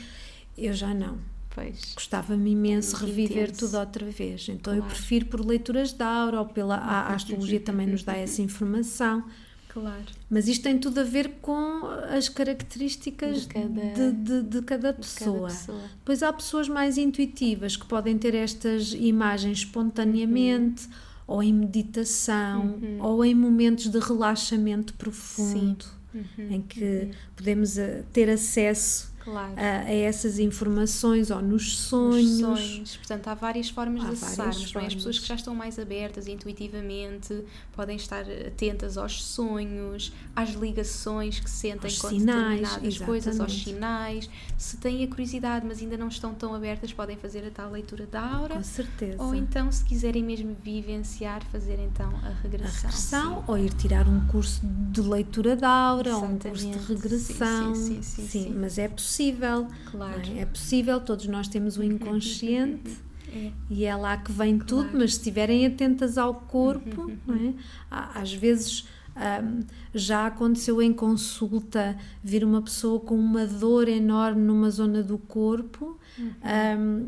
[0.56, 1.16] Eu já não.
[1.54, 1.92] Pois.
[1.94, 3.66] Gostava-me imenso é reviver intenso.
[3.66, 4.48] tudo outra vez.
[4.48, 4.78] Então claro.
[4.78, 8.42] eu prefiro por leituras da aura ou pela a, a astrologia também nos dá essa
[8.42, 9.24] informação.
[9.68, 10.06] Claro.
[10.30, 14.92] Mas isto tem tudo a ver com as características de cada, de, de, de cada,
[14.92, 15.48] pessoa.
[15.48, 15.82] cada pessoa.
[16.04, 20.92] Pois há pessoas mais intuitivas que podem ter estas imagens espontaneamente, uhum.
[21.26, 22.98] ou em meditação, uhum.
[23.00, 25.84] ou em momentos de relaxamento profundo,
[26.14, 26.50] uhum.
[26.50, 27.10] em que uhum.
[27.36, 29.52] podemos eh, ter acesso claro.
[29.56, 32.40] a, a, essas informações ou nos sonhos.
[32.40, 32.96] Nos sonhos.
[32.96, 34.76] Portanto, há várias formas há de acessarmos.
[34.76, 41.40] As pessoas que já estão mais abertas intuitivamente podem estar atentas aos sonhos, às ligações
[41.40, 43.04] que sentem aos com sinais, determinadas exatamente.
[43.04, 44.30] coisas, aos sinais.
[44.56, 48.06] Se têm a curiosidade, mas ainda não estão tão abertas, podem fazer a tal leitura
[48.06, 48.54] da aura.
[48.54, 49.22] Com certeza.
[49.22, 52.88] Ou então, se quiserem mesmo vivenciar, fazer então a regressão.
[52.88, 56.78] A regressão, ou ir tirar um curso de leitura da aura, ou um curso de
[56.78, 57.74] regressão.
[57.74, 59.66] Sim, sim, sim, sim mas é possível possível.
[59.90, 60.22] Claro.
[60.36, 60.40] É?
[60.40, 60.46] é?
[60.46, 62.96] possível, todos nós temos o inconsciente.
[63.30, 63.52] É.
[63.68, 64.84] E é lá que vem claro.
[64.84, 67.52] tudo, mas se estiverem atentas ao corpo, é?
[67.90, 69.60] às vezes um,
[69.94, 75.98] já aconteceu em consulta vir uma pessoa com uma dor enorme numa zona do corpo.
[76.18, 76.32] Uhum.
[76.80, 77.06] Um,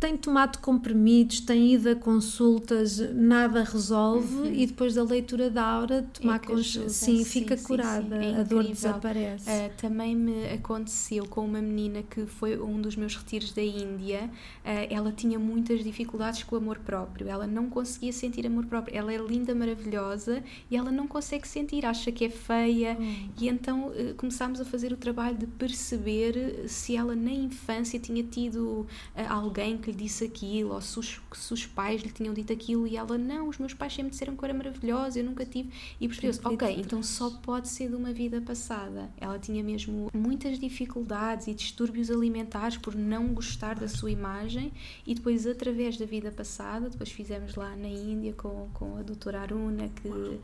[0.00, 4.46] tem tomado comprimidos, tem ido a consultas, nada resolve uhum.
[4.46, 8.34] e depois da leitura da aura tomar é consciência, sim, sim, fica sim, curada, sim,
[8.34, 9.44] é a dor desaparece.
[9.44, 14.24] Uh, também me aconteceu com uma menina que foi um dos meus retiros da Índia,
[14.24, 18.96] uh, ela tinha muitas dificuldades com o amor próprio, ela não conseguia sentir amor próprio,
[18.96, 22.96] ela é linda, maravilhosa e ela não consegue sentir, acha que é feia.
[22.98, 23.28] Uhum.
[23.38, 28.22] e então uh, começámos a fazer o trabalho de perceber se ela na infância tinha
[28.22, 28.86] tido
[29.28, 32.86] alguém que lhe disse aquilo, ou se os, se os, pais lhe tinham dito aquilo
[32.86, 35.70] e ela, não, os meus pais sempre disseram que eu era maravilhosa, eu nunca tive.
[36.00, 39.10] E percebeu-se, ok, então só pode ser de uma vida passada.
[39.20, 44.72] Ela tinha mesmo muitas dificuldades e distúrbios alimentares por não gostar da sua imagem
[45.06, 49.40] e depois, através da vida passada, depois fizemos lá na Índia com, com a doutora
[49.40, 50.40] Aruna, que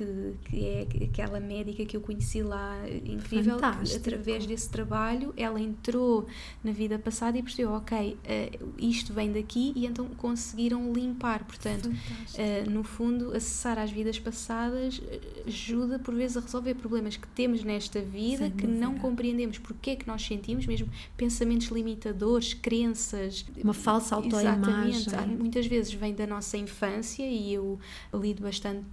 [0.00, 5.60] que, que é aquela médica que eu conheci lá, incrível, que, através desse trabalho ela
[5.60, 6.26] entrou
[6.62, 11.44] na vida passada e percebeu, ok, uh, isto vem daqui e então conseguiram limpar.
[11.44, 17.16] Portanto, uh, no fundo, acessar às vidas passadas eh, ajuda por vezes a resolver problemas
[17.16, 18.86] que temos nesta vida, Sem que dúvida.
[18.86, 23.44] não compreendemos porque é que nós sentimos, mesmo pensamentos limitadores, crenças.
[23.62, 24.94] Uma falsa autoimagem.
[24.94, 25.38] Exatamente.
[25.38, 27.78] Muitas vezes vem da nossa infância e eu
[28.12, 28.84] lido bastante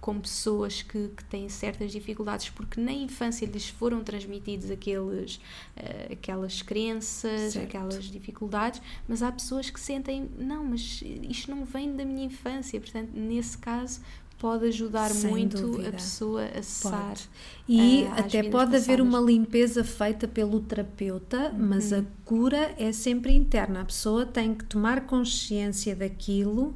[0.00, 5.36] com pessoas que, que, têm certas dificuldades porque na infância lhes foram transmitidos aqueles,
[5.76, 7.66] uh, aquelas crenças, certo.
[7.66, 12.80] aquelas dificuldades, mas há pessoas que sentem, não, mas isto não vem da minha infância,
[12.80, 14.00] portanto, nesse caso
[14.38, 15.88] pode ajudar Sem muito dúvida.
[15.88, 17.08] a pessoa a cessar.
[17.08, 17.28] Pode.
[17.68, 19.00] E as até pode haver passadas.
[19.00, 21.98] uma limpeza feita pelo terapeuta, mas Uhum.
[21.98, 23.80] a cura é sempre interna.
[23.80, 26.74] A pessoa tem que tomar consciência daquilo,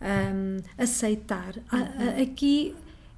[0.00, 1.54] hum, aceitar.
[1.72, 2.22] Uhum.
[2.22, 2.74] aqui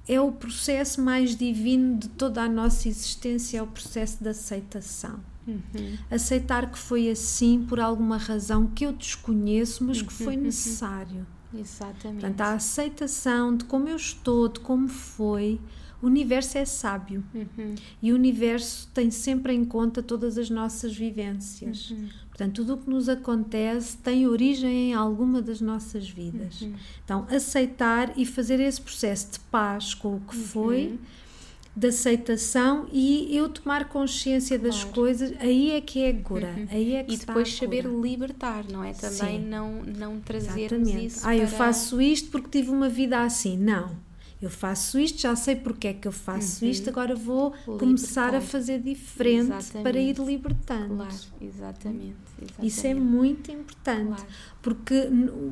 [0.07, 5.19] é o processo mais divino de toda a nossa existência, é o processo de aceitação.
[5.47, 5.97] Uhum.
[6.09, 11.25] Aceitar que foi assim por alguma razão que eu desconheço, mas que Uhum, foi necessário.
[11.53, 12.21] Exatamente.
[12.21, 15.59] Portanto, a aceitação de como eu estou, de como foi.
[16.01, 17.75] O universo é sábio Uhum.
[18.01, 21.91] e o universo tem sempre em conta todas as nossas vivências.
[21.91, 22.09] Uhum.
[22.41, 26.61] Portanto, tudo o que nos acontece tem origem em alguma das nossas vidas.
[26.61, 26.73] Uhum.
[27.05, 30.43] Então, aceitar e fazer esse processo de paz com o que Uhum.
[30.43, 30.99] foi,
[31.75, 34.95] de aceitação e eu tomar consciência das Claro.
[34.95, 36.53] coisas, aí é que é a cura.
[36.71, 38.91] Aí é que E depois saber libertar, não é?
[38.93, 39.45] Também Sim.
[39.47, 41.05] não, não trazermos Exatamente.
[41.05, 43.55] isso Ah, eu para- faço isto porque tive uma vida assim.
[43.55, 43.91] Não.
[44.41, 46.71] Eu faço isto, já sei porque é que eu faço Uhum.
[46.71, 48.47] isto, agora vou começar a Libertar.
[48.49, 49.47] fazer diferente
[49.83, 50.21] para ir Exatamente.
[50.21, 50.95] libertando.
[50.95, 52.15] Claro, exatamente.
[52.41, 52.65] exatamente.
[52.67, 54.25] Isso é muito importante, Claro.
[54.63, 54.95] porque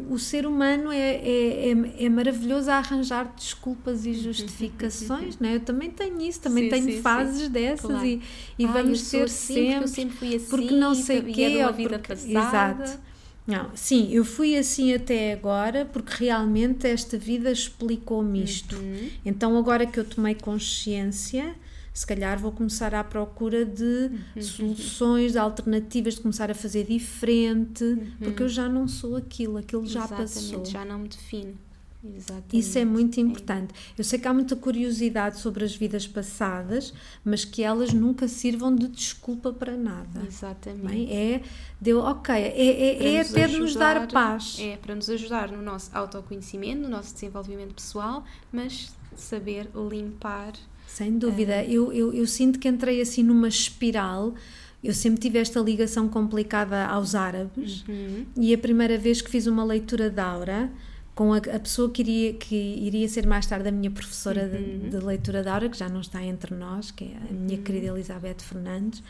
[0.09, 5.55] o ser humano é, é, é, é maravilhoso a arranjar desculpas e justificações, não é?
[5.55, 7.01] Eu também tenho isso, também Sim, tenho sim, sim.
[7.01, 8.05] fases dessas Claro.
[8.05, 8.21] e,
[8.57, 11.57] e Ah, vamos ter assim porque sempre, sempre assim, porque não sei quê, é de
[11.57, 12.83] uma ou vida porque- passada.
[12.83, 13.08] Exato.
[13.49, 18.75] Não, sim, eu fui assim até agora porque realmente esta vida explicou-me isto.
[18.75, 19.09] Uhum.
[19.25, 21.55] Então, agora que eu tomei consciência,
[21.93, 24.41] se calhar vou começar à procura de Uhum.
[24.41, 29.85] soluções, de alternativas, de começar a fazer diferente, porque eu já não sou aquilo, aquilo
[29.85, 30.05] já Uhum.
[30.05, 30.65] Exatamente, passou.
[30.65, 31.55] já não me define.
[32.03, 32.57] Exatamente.
[32.57, 33.73] Isso é muito importante.
[33.97, 36.93] Eu sei que há muita curiosidade sobre as vidas passadas,
[37.25, 40.23] mas que elas nunca sirvam de desculpa para nada.
[40.25, 40.87] Exatamente.
[40.87, 41.41] Bem, é,
[41.79, 44.57] deu, ok, é, é, é nos até de nos dar paz.
[44.59, 50.53] É, para nos ajudar no nosso autoconhecimento, no nosso desenvolvimento pessoal, mas saber limpar.
[50.87, 51.63] Sem dúvida.
[51.65, 54.33] Eu, eu, eu sinto que entrei assim numa espiral.
[54.81, 58.25] Eu sempre tive esta ligação complicada aos árabes Uhum.
[58.37, 60.71] e a primeira vez que fiz uma leitura de aura
[61.19, 64.89] com a, a pessoa que iria, que iria ser mais tarde a minha professora de,
[64.89, 67.87] de leitura de aura, que já não está entre nós, que é a minha querida
[67.87, 69.03] Elizabeth Fernandes,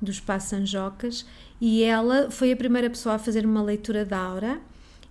[0.00, 1.26] do Espaço Sanjocas,
[1.60, 4.60] e ela foi a primeira pessoa a fazer uma leitura de aura.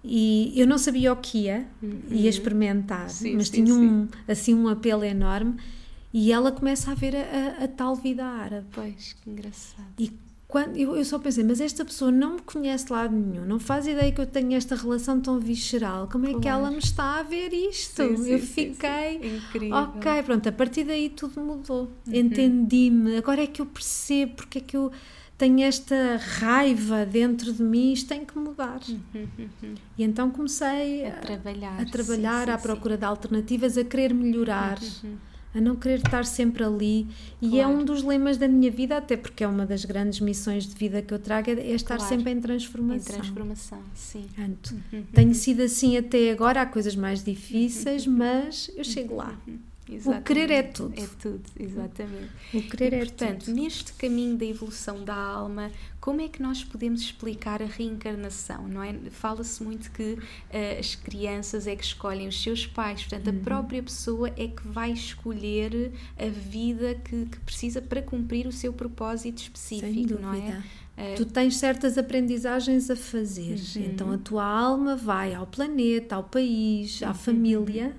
[0.01, 1.67] E eu não sabia o que ia,
[2.09, 5.55] ia experimentar, Sim, mas sim, tinha um, assim um apelo enorme.
[6.13, 7.19] E ela começa a ver a,
[7.59, 8.67] a- a tal vida árabe.
[8.71, 9.85] Pois, que engraçado.
[9.99, 10.13] E
[10.47, 13.59] quando, eu, eu só pensei, mas esta pessoa não me conhece de lado nenhum, não
[13.59, 16.07] faz ideia que eu tenho esta relação tão visceral.
[16.09, 16.59] Como é que Claro.
[16.61, 18.01] ela me está a ver isto?
[18.01, 19.19] Sim, sim, eu fiquei.
[19.21, 19.35] sim.
[19.37, 19.75] Incrível.
[19.77, 21.91] Ok, pronto, a partir daí tudo mudou.
[22.07, 22.13] Uhum.
[22.13, 23.17] Entendi-me.
[23.17, 24.89] Agora é que eu percebo porque é que eu
[25.37, 28.79] tenho esta raiva dentro de mim, isto tem que mudar.
[29.97, 31.07] E então comecei Uhum.
[31.09, 31.81] A trabalhar.
[31.81, 35.15] a trabalhar à procura de alternativas, a querer melhorar, Uhum.
[35.57, 37.07] A não querer estar sempre ali.
[37.41, 37.79] E é Claro.
[37.79, 41.01] um dos lemas da minha vida, até porque é uma das grandes missões de vida
[41.01, 42.09] que eu trago, é estar Claro.
[42.15, 43.15] sempre em Em transformação.
[43.15, 44.25] transformação, sim.
[44.35, 45.03] Portanto, Uhum.
[45.13, 49.35] tenho sido assim até agora, há coisas mais difíceis, mas eu chego lá.
[50.05, 50.93] O querer é tudo.
[51.01, 52.29] É tudo, exatamente.
[52.53, 53.55] O querer e, é portanto, tudo.
[53.55, 55.71] neste caminho da evolução da alma,
[56.01, 58.93] como é que nós podemos explicar a reencarnação, não é?
[59.11, 60.17] Fala-se muito que
[60.49, 63.41] eh, as crianças é que escolhem os seus pais, portanto, Uhum.
[63.41, 68.51] a própria pessoa é que vai escolher a vida que, que precisa para cumprir o
[68.51, 70.63] seu propósito específico, não é?
[70.95, 73.55] Eh, Tu tens certas aprendizagens a fazer.
[73.75, 73.83] Uhum.
[73.83, 77.95] Então a tua alma vai ao planeta, ao país, à família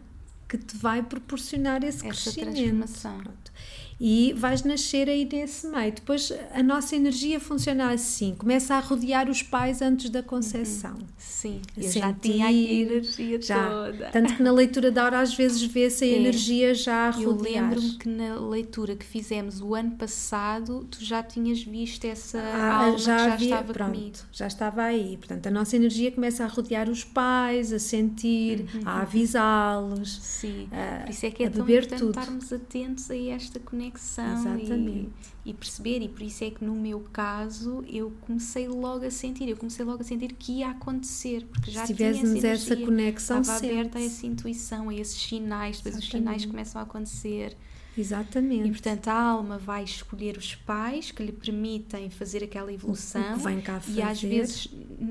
[0.48, 2.06] que te vai proporcionar esse.
[2.06, 2.54] Essa crescimento.
[2.54, 3.18] transformação.
[3.18, 3.52] Pronto.
[4.00, 5.92] E vais nascer aí nesse meio.
[5.92, 10.96] Depois a nossa energia funciona assim, começa a rodear os pais antes da concepção.
[11.16, 13.68] Sim, A eu já sentir, tinha a energia Já.
[13.68, 14.10] toda.
[14.10, 16.10] Tanto que na leitura da hora às vezes vê-se a É.
[16.12, 17.64] energia já a Eu rodear.
[17.70, 22.84] lembro-me que na leitura que fizemos o ano passado, tu já tinhas visto essa Ah,
[22.84, 24.16] alma que já havia- estava pronto, comigo.
[24.32, 25.16] Já estava aí.
[25.16, 30.18] Portanto, a nossa energia começa a rodear os pais, a sentir, a avisá-los.
[30.22, 32.10] Sim, a- por isso é que é tão importante tudo.
[32.18, 35.08] estarmos atentos a esta conexão Exatamente.
[35.44, 36.02] e, e perceber.
[36.02, 39.84] E por isso é que no meu caso eu comecei logo a sentir, eu comecei
[39.84, 43.98] logo a sentir que ia acontecer, porque já Se essa, tivéssemos essa conexão, estava aberta
[43.98, 46.28] a essa intuição, a esses sinais, depois os Exatamente.
[46.28, 47.56] sinais começam a acontecer.
[47.98, 48.68] Exatamente.
[48.68, 53.34] E portanto a alma vai escolher os pais que lhe permitem fazer aquela evolução.
[53.34, 54.28] O que vem cá E às fazer.
[54.28, 54.68] vezes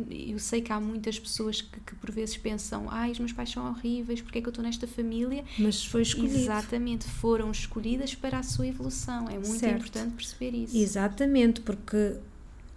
[0.09, 3.49] eu sei que há muitas pessoas que, que por vezes pensam: ai, os meus pais
[3.51, 5.43] são horríveis, porque é que eu estou nesta família?
[5.59, 6.37] Mas foi escolhido.
[6.37, 9.27] Exatamente, foram escolhidas para a sua evolução.
[9.27, 9.75] É muito Certo.
[9.77, 10.77] importante perceber isso.
[10.77, 12.15] Exatamente, porque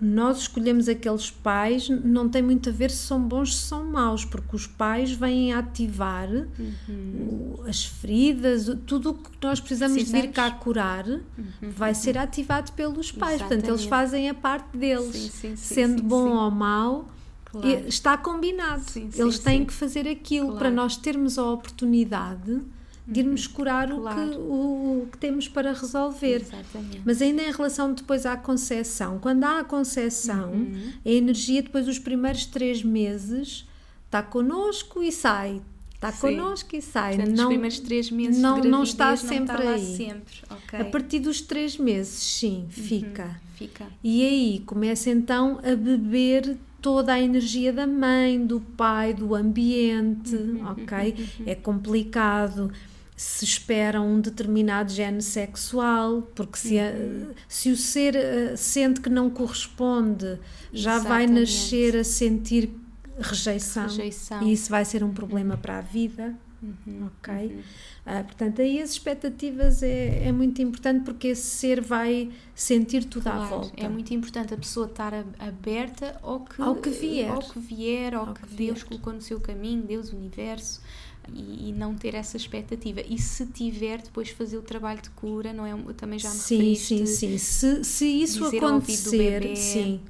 [0.00, 4.24] nós escolhemos aqueles pais não tem muito a ver se são bons se são maus,
[4.24, 7.56] porque os pais vêm ativar uhum.
[7.68, 10.26] as feridas, tudo o que nós precisamos, precisamos.
[10.26, 11.20] vir cá curar uhum.
[11.62, 13.34] vai ser ativado pelos pais.
[13.34, 13.60] Exatamente.
[13.60, 17.08] Portanto, eles fazem a parte deles, sim, sim, sim, sendo bom ou mau.
[17.44, 17.68] Claro.
[17.88, 18.84] Está combinado.
[18.96, 20.58] eles têm que fazer aquilo claro.
[20.60, 22.62] para nós termos a oportunidade
[23.10, 24.22] de irmos curar claro.
[24.22, 26.42] o, que, o, o, que temos para resolver.
[26.42, 27.02] Exatamente.
[27.04, 30.92] Mas ainda em relação depois à concepção, quando há a concepção, uhum.
[31.04, 33.66] a energia depois dos primeiros três meses
[34.06, 35.60] está connosco e sai.
[35.94, 37.16] Está connosco e sai.
[37.16, 39.96] Portanto, não, os primeiros três meses não, não está sempre não está aí.
[39.96, 40.34] Sempre.
[40.50, 40.80] Okay.
[40.80, 43.24] A partir dos três meses, sim, fica.
[43.24, 43.56] Uhum.
[43.56, 43.86] fica.
[44.02, 50.34] E aí começa então a beber toda a energia da mãe, do pai, do ambiente,
[50.34, 50.70] uhum.
[50.70, 51.14] ok?
[51.18, 51.44] Uhum.
[51.46, 52.72] É complicado
[53.20, 57.34] se espera um determinado género sexual, porque se, uhum.
[57.46, 60.38] se o ser uh, sente que não corresponde,
[60.72, 61.06] já Exatamente.
[61.06, 62.70] vai nascer a sentir
[63.18, 66.34] rejeição, rejeição, e isso vai ser um problema para a vida.
[66.62, 67.46] Uhum, ok?
[67.46, 67.60] Uhum.
[67.60, 73.24] Uh, portanto, aí as expectativas é, é muito importante porque esse ser vai sentir tudo
[73.24, 73.72] claro, à volta.
[73.76, 78.14] É muito importante a pessoa estar aberta ao que, ao que vier, ao que, vier,
[78.14, 80.80] ao, ao que, que Deus colocou no seu caminho, Deus, o universo
[81.28, 83.00] e, e, não ter essa expectativa.
[83.08, 85.72] E se tiver, depois fazer o trabalho de cura, não é?
[85.72, 87.38] Eu também já me Sim, sim, sim.
[87.38, 90.00] Se, se isso acontecer, bebê, sim.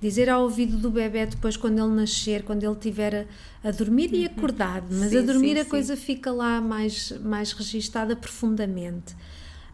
[0.00, 3.28] Dizer ao ouvido do bebê depois quando ele nascer, quando ele estiver
[3.64, 4.20] a, a, dormir uhum.
[4.20, 9.16] e acordado, mas sim, a dormir sim, a coisa fica lá mais, mais registada profundamente.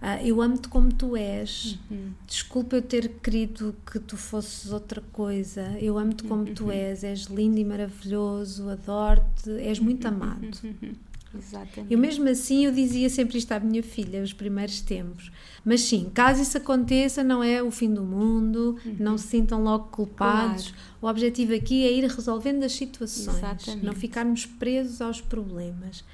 [0.03, 1.79] Uh, eu amo-te como tu és.
[1.89, 2.11] Uhum.
[2.27, 5.79] Desculpa eu ter querido que tu fosses outra coisa.
[5.81, 6.55] Eu amo-te como uhum.
[6.55, 7.05] tu és.
[7.05, 10.15] És lindo e maravilhoso, adoro-te, és muito uhum.
[10.15, 10.49] amado.
[11.35, 11.93] Exatamente.
[11.93, 15.31] Eu mesmo assim eu dizia sempre isto à minha filha, os primeiros tempos.
[15.65, 18.97] Mas sim, caso isso aconteça, não é o fim do mundo, uhum.
[18.99, 20.69] não se sintam logo culpados.
[20.69, 20.93] Claro.
[21.01, 23.85] O objetivo aqui é ir resolvendo as situações, Exatamente.
[23.85, 26.05] não ficarmos presos aos problemas.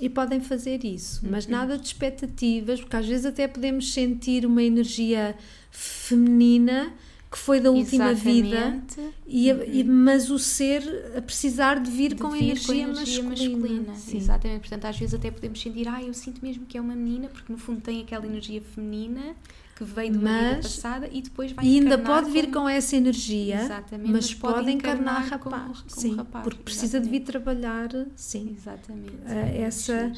[0.00, 1.52] E podem fazer isso, mas uhum.
[1.52, 5.34] nada de expectativas, porque às vezes até podemos sentir uma energia
[5.70, 6.92] feminina
[7.30, 8.42] que foi da última Exatamente.
[8.42, 8.82] vida,
[9.26, 9.62] e, uhum.
[9.64, 10.82] e, mas o ser
[11.14, 13.92] a precisar de vir, de com, vir energia com energia masculina.
[13.92, 14.18] masculina.
[14.18, 17.28] Exatamente, portanto, às vezes até podemos sentir, ah, eu sinto mesmo que é uma menina,
[17.28, 19.36] porque no fundo tem aquela energia feminina
[19.78, 22.62] que veio de uma mas, vida passada e depois vai E ainda pode vir com,
[22.62, 27.12] com essa energia, Exatamente, mas, mas pode encarnar, encarnar rapaz, sim, rapaz, porque precisa exatamente.
[27.12, 30.12] de vir trabalhar, sim, exatamente, uh, é essa,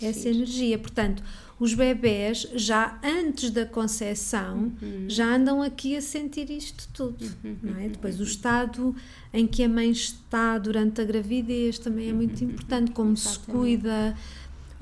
[0.00, 0.78] é essa energia.
[0.78, 1.22] Portanto,
[1.60, 5.04] os bebés já antes da concepção uhum.
[5.08, 7.56] já andam aqui a sentir isto tudo, uhum.
[7.62, 7.90] não é?
[7.90, 8.96] Depois o estado
[9.30, 13.44] em que a mãe está durante a gravidez também é muito importante, como exatamente.
[13.44, 14.16] se cuida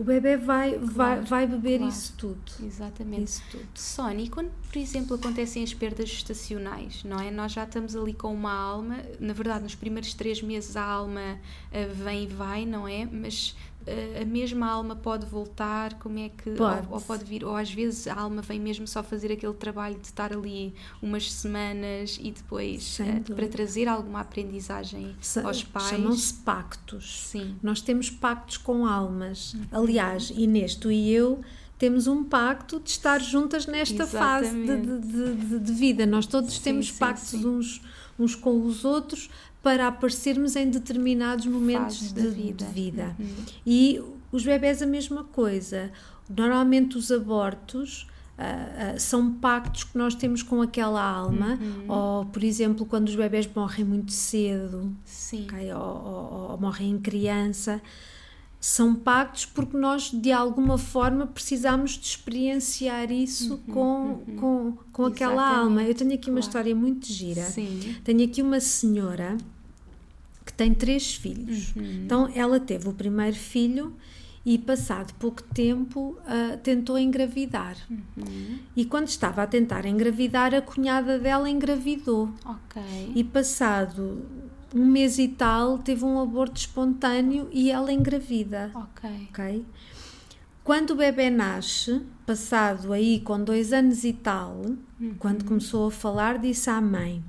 [0.00, 1.92] o bebê vai, claro, vai, vai beber claro.
[1.92, 2.40] isso tudo.
[2.64, 3.24] Exatamente.
[3.24, 3.68] Isso tudo.
[3.74, 7.30] Sónia, e quando, por exemplo, acontecem as perdas gestacionais, não é?
[7.30, 11.38] Nós já estamos ali com uma alma, na verdade, nos primeiros três meses a alma
[11.70, 13.04] uh, vem e vai, não é?
[13.04, 13.54] Mas
[14.20, 16.86] a mesma alma pode voltar, como é que pode.
[16.88, 19.96] Ou, ou, pode vir, ou às vezes a alma vem mesmo só fazer aquele trabalho
[19.96, 25.88] de estar ali umas semanas e depois uh, para trazer alguma aprendizagem Sa aos pais.
[25.88, 27.28] Chamam-se pactos.
[27.28, 27.56] Sim.
[27.62, 29.54] Nós temos pactos com almas.
[29.54, 29.66] Uhum.
[29.72, 31.40] Aliás, Inês, tu e eu
[31.80, 34.66] temos um pacto de estar juntas nesta Exatamente.
[34.66, 36.04] fase de, de, de, de, vida.
[36.04, 37.46] Nós todos sim, temos sim, pactos sim.
[37.46, 37.80] Uns,
[38.18, 39.30] uns com os outros
[39.62, 42.64] para aparecermos em determinados momentos de vida.
[42.64, 43.16] De vida.
[43.18, 43.44] Uhum.
[43.66, 44.02] E
[44.32, 45.90] os bebés a mesma coisa.
[46.28, 48.06] Normalmente os abortos
[48.38, 51.84] uh, uh, são pactos que nós temos com aquela alma, uhum.
[51.88, 54.94] ou por exemplo quando os bebés morrem muito cedo,
[55.32, 57.82] okay, ou, ou, ou morrem em criança
[58.60, 64.36] são pactos porque nós de alguma forma precisamos de experienciar isso uhum, com, uhum.
[64.36, 65.82] com, com aquela alma.
[65.82, 66.32] Eu tenho aqui claro.
[66.32, 67.42] uma história muito gira.
[67.42, 67.96] Sim.
[68.04, 69.38] Tenho aqui uma senhora
[70.44, 71.74] que tem três filhos.
[71.74, 72.02] Uhum.
[72.04, 73.96] Então ela teve o primeiro filho
[74.44, 77.76] e passado pouco tempo uh, tentou engravidar.
[77.90, 78.58] Uhum.
[78.76, 82.28] E quando estava a tentar engravidar, a cunhada dela engravidou.
[82.44, 83.12] Okay.
[83.14, 84.22] E passado
[84.74, 88.70] um mês e tal, teve um aborto espontâneo e ela engravida.
[88.74, 89.64] Ok.
[90.62, 94.62] Quando o bebê nasce, passado aí com dois anos e tal,
[95.00, 95.14] uhum.
[95.18, 97.22] quando começou a falar, disse à mãe: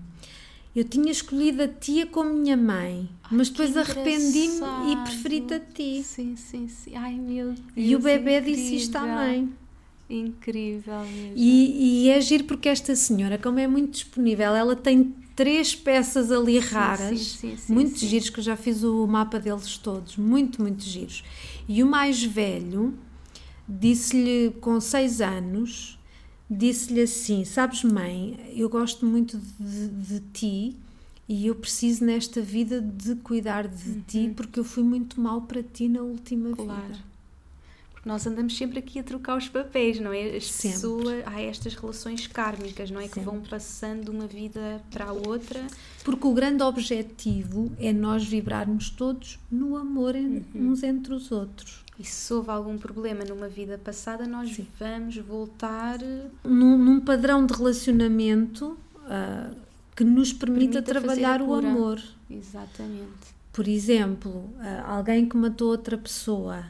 [0.75, 5.59] Eu tinha escolhido a tia como minha mãe, Ai, mas depois arrependi-me e preferi-te a
[5.59, 6.03] ti.
[6.03, 6.95] Sim, sim, sim.
[6.95, 7.59] Ai meu Deus.
[7.75, 8.55] E o bebê incrível.
[8.55, 9.49] disse isto à mãe.
[10.09, 11.33] Incrível mesmo.
[11.37, 16.31] E, e é giro porque esta senhora, como é muito disponível, ela tem três peças
[16.31, 20.17] ali raras, sim, sim, sim, muito giros, que eu já fiz o mapa deles todos,
[20.17, 21.23] muito, muito giros.
[21.67, 22.97] E o mais velho
[23.67, 25.99] disse-lhe com seis anos,
[26.49, 30.77] disse-lhe assim: Sabes, mãe, eu gosto muito de, de, ti
[31.27, 34.01] e eu preciso nesta vida de cuidar de uhum.
[34.07, 36.81] ti porque eu fui muito mal para ti na última claro.
[36.87, 37.10] vida.
[38.01, 40.35] Porque nós andamos sempre aqui a trocar os papéis, não é?
[40.35, 40.75] As sempre.
[40.75, 43.03] pessoas, há estas relações kármicas, não é?
[43.03, 43.19] Sempre.
[43.19, 45.67] Que vão passando de uma vida para a outra.
[46.03, 50.43] Porque o grande objetivo é nós vibrarmos todos no amor uhum.
[50.55, 51.83] uns entre os outros.
[51.99, 54.67] E se houve algum problema numa vida passada, nós Sim.
[54.79, 55.99] vamos voltar.
[56.43, 59.55] Num, num, padrão de relacionamento uh,
[59.95, 62.01] que nos permita, permita trabalhar o amor.
[62.27, 63.35] Exatamente.
[63.53, 66.65] Por exemplo, uh, alguém que matou outra pessoa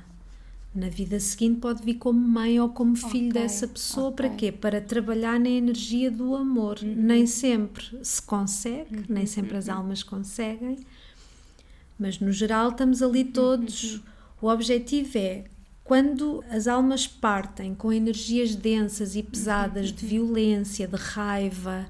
[0.74, 4.08] na vida seguinte pode vir como mãe ou como filho okay, dessa pessoa.
[4.10, 4.16] Okay.
[4.16, 4.52] Para quê?
[4.52, 6.80] Para trabalhar na energia do amor.
[6.82, 6.94] Uhum.
[6.96, 9.06] Nem sempre se consegue, uhum.
[9.10, 9.76] nem sempre as uhum.
[9.76, 10.78] almas conseguem,
[12.00, 13.96] mas no geral estamos ali uhum, todos.
[13.96, 14.02] Uhum.
[14.44, 15.44] O objetivo é
[15.84, 21.86] quando as almas partem com energias densas e pesadas de violência, de raiva,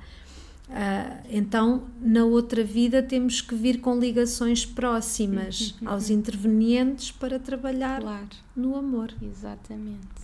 [0.72, 5.90] Uh, então, na outra vida, temos que vir com ligações próximas uhum.
[5.92, 8.30] aos intervenientes para trabalhar claro.
[8.56, 9.14] no amor.
[9.22, 10.22] Exatamente.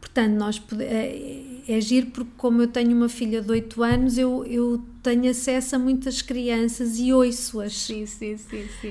[0.00, 4.44] Portanto, nós é, é giro porque, como eu tenho uma filha de 8 anos, eu,
[4.44, 7.88] eu tenho acesso a muitas crianças e ouço-as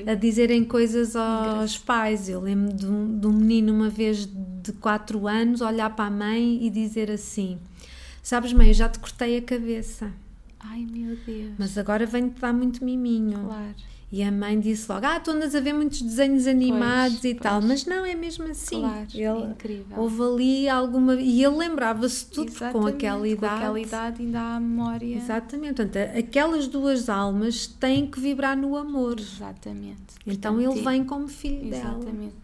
[0.07, 2.30] a dizerem coisas aos pais.
[2.30, 6.11] Eu lembro de um, de um menino, uma vez de 4 anos, olhar para a
[6.11, 7.59] mãe e dizer assim:
[8.22, 10.23] Sabes, mãe, eu já te cortei a cabeça
[10.64, 11.53] Ai meu Deus.
[11.57, 13.39] Mas agora vem-te dar muito miminho.
[13.45, 13.76] Claro.
[14.11, 17.34] E a mãe disse logo: Ah, tu andas a ver muitos desenhos animados pois, e
[17.34, 17.41] pois.
[17.41, 17.61] tal.
[17.64, 18.80] Mas não, é mesmo assim.
[18.80, 19.97] Claro, ele, incrível.
[19.97, 21.16] Houve ali alguma.
[21.16, 23.53] E ele lembrava-se tudo com aquela idade.
[23.53, 25.16] Com aquela idade ainda há memória.
[25.16, 25.78] Exatamente.
[25.78, 29.20] Portanto, aquelas duas almas têm que vibrar no amor.
[29.20, 30.14] Exatamente.
[30.28, 31.82] Então Portanto, ele vem como filho exatamente.
[31.84, 31.97] dela.
[31.97, 32.36] Exatamente.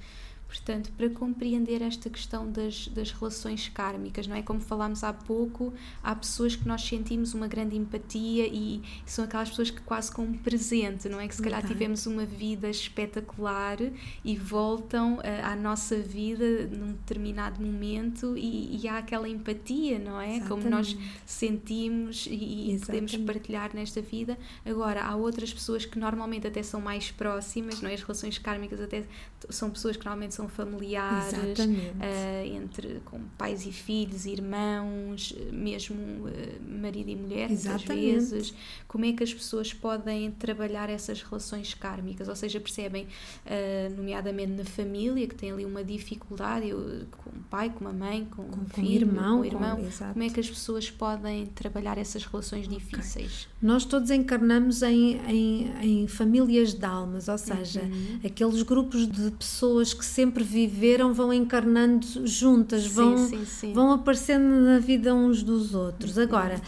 [0.50, 4.42] Portanto, para compreender esta questão das, das relações kármicas, não é?
[4.42, 5.72] Como falámos há pouco,
[6.04, 10.24] há pessoas que nós sentimos uma grande empatia e são aquelas pessoas que quase com
[10.24, 11.28] um presente, não é?
[11.28, 13.78] Que se calhar tivemos uma vida espetacular
[14.26, 20.20] e voltam uh, à nossa vida num determinado momento e, e há aquela empatia, não
[20.20, 20.38] é?
[20.38, 20.48] Exatamente.
[20.48, 20.98] Como nós
[21.28, 24.36] sentimos e, e podemos partilhar nesta vida.
[24.66, 27.94] Agora, há outras pessoas que normalmente até são mais próximas, não é?
[27.94, 29.04] As relações kármicas até
[29.50, 36.80] são pessoas que normalmente são familiares, uh, entre com pais e filhos, irmãos, mesmo uh,
[36.82, 37.90] marido e mulher, Exatamente.
[37.90, 38.54] muitas vezes.
[38.88, 42.30] Como é que as pessoas podem trabalhar essas relações kármicas?
[42.30, 47.44] Ou seja, percebem, uh, nomeadamente na família, que tem ali uma dificuldade, eu, com o
[47.50, 49.76] pai, com a mãe, com, com um filho, irmão, com o irmão.
[49.76, 52.78] Com, como é que as pessoas podem trabalhar essas relações okay.
[52.78, 53.48] difíceis?
[53.62, 58.20] Nós todos encarnamos em, em, em famílias de almas, ou seja, uhum.
[58.24, 63.74] aqueles grupos de pessoas que sempre sempre viveram vão encarnando juntas, sim, vão, sim, sim.
[63.74, 66.18] vão aparecendo na vida uns dos outros.
[66.18, 66.24] Uhum.
[66.24, 66.62] Agora,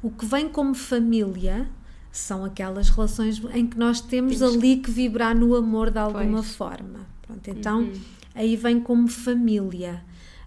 [0.00, 1.68] o que vem como família
[2.12, 4.54] são aquelas relações em que nós temos Temos...
[4.54, 6.54] ali que vibrar no amor de alguma pois.
[6.54, 7.00] forma.
[7.22, 7.92] Pronto, então, uhum.
[8.34, 10.02] aí vem como família,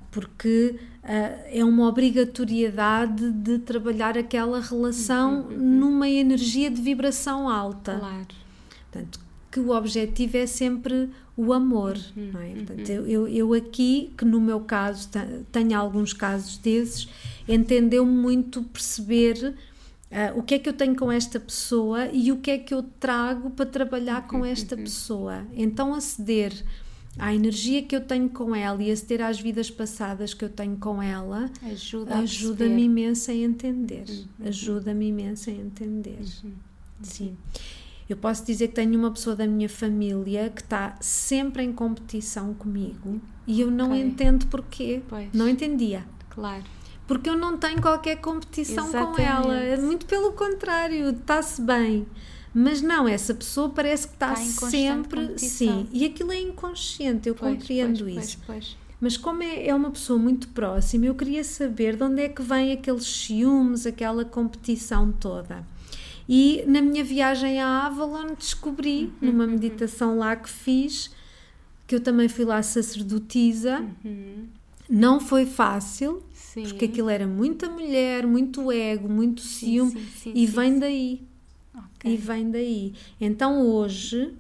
[0.10, 5.80] porque uh, é uma obrigatoriedade de trabalhar aquela relação uhum, uhum.
[5.80, 7.98] numa energia de vibração alta.
[8.00, 8.28] Claro.
[8.90, 9.20] Portanto,
[9.52, 12.54] que o objetivo é sempre o amor, uhum, não é?
[12.54, 13.06] Portanto, uhum.
[13.08, 15.10] eu, eu aqui, que no meu caso
[15.52, 17.10] tenho alguns casos desses,
[17.48, 19.56] entendeu muito perceber
[20.12, 22.74] uh, o que é que eu tenho com esta pessoa e o que é que
[22.74, 24.84] eu trago para trabalhar com esta uhum.
[24.84, 25.46] pessoa.
[25.54, 26.54] Então, aceder
[27.18, 30.78] à energia que eu tenho com ela e aceder às vidas passadas que eu tenho
[30.78, 34.06] com ela ajuda-me ajuda imenso a entender.
[34.10, 34.48] Uhum.
[34.48, 36.22] Ajuda-me imenso a entender.
[36.44, 36.52] Uhum.
[37.02, 37.36] Sim.
[38.12, 42.54] Eu posso dizer que tenho uma pessoa da minha família que está sempre em competição
[42.54, 44.02] comigo e eu não okay.
[44.02, 45.02] entendo porquê.
[45.08, 45.30] Pois.
[45.34, 46.06] Não entendia.
[46.30, 46.64] Claro.
[47.08, 49.16] Porque eu não tenho qualquer competição Exatamente.
[49.16, 49.56] com ela.
[49.56, 52.06] É muito pelo contrário, está-se bem.
[52.54, 55.38] Mas não, essa pessoa parece que está, está sempre.
[55.40, 58.40] Sim, e aquilo é inconsciente, eu pois, compreendo pois, isso.
[58.46, 62.30] Pois, Mas como é, é uma pessoa muito próxima, eu queria saber de onde é
[62.30, 65.66] que vem aqueles ciúmes, aquela competição toda.
[66.28, 69.52] E na minha viagem à Avalon descobri, uhum, numa uhum.
[69.52, 71.12] meditação lá que fiz,
[71.88, 73.86] que eu também fui lá sacerdotisa.
[74.04, 74.48] Uhum.
[74.90, 76.64] Não foi fácil, sim.
[76.64, 81.22] porque aquilo era muita mulher, muito ego, muito ciúme, sim, sim, e vem daí.
[81.96, 82.14] Okay.
[82.14, 82.94] E vem daí.
[83.20, 84.34] Então hoje,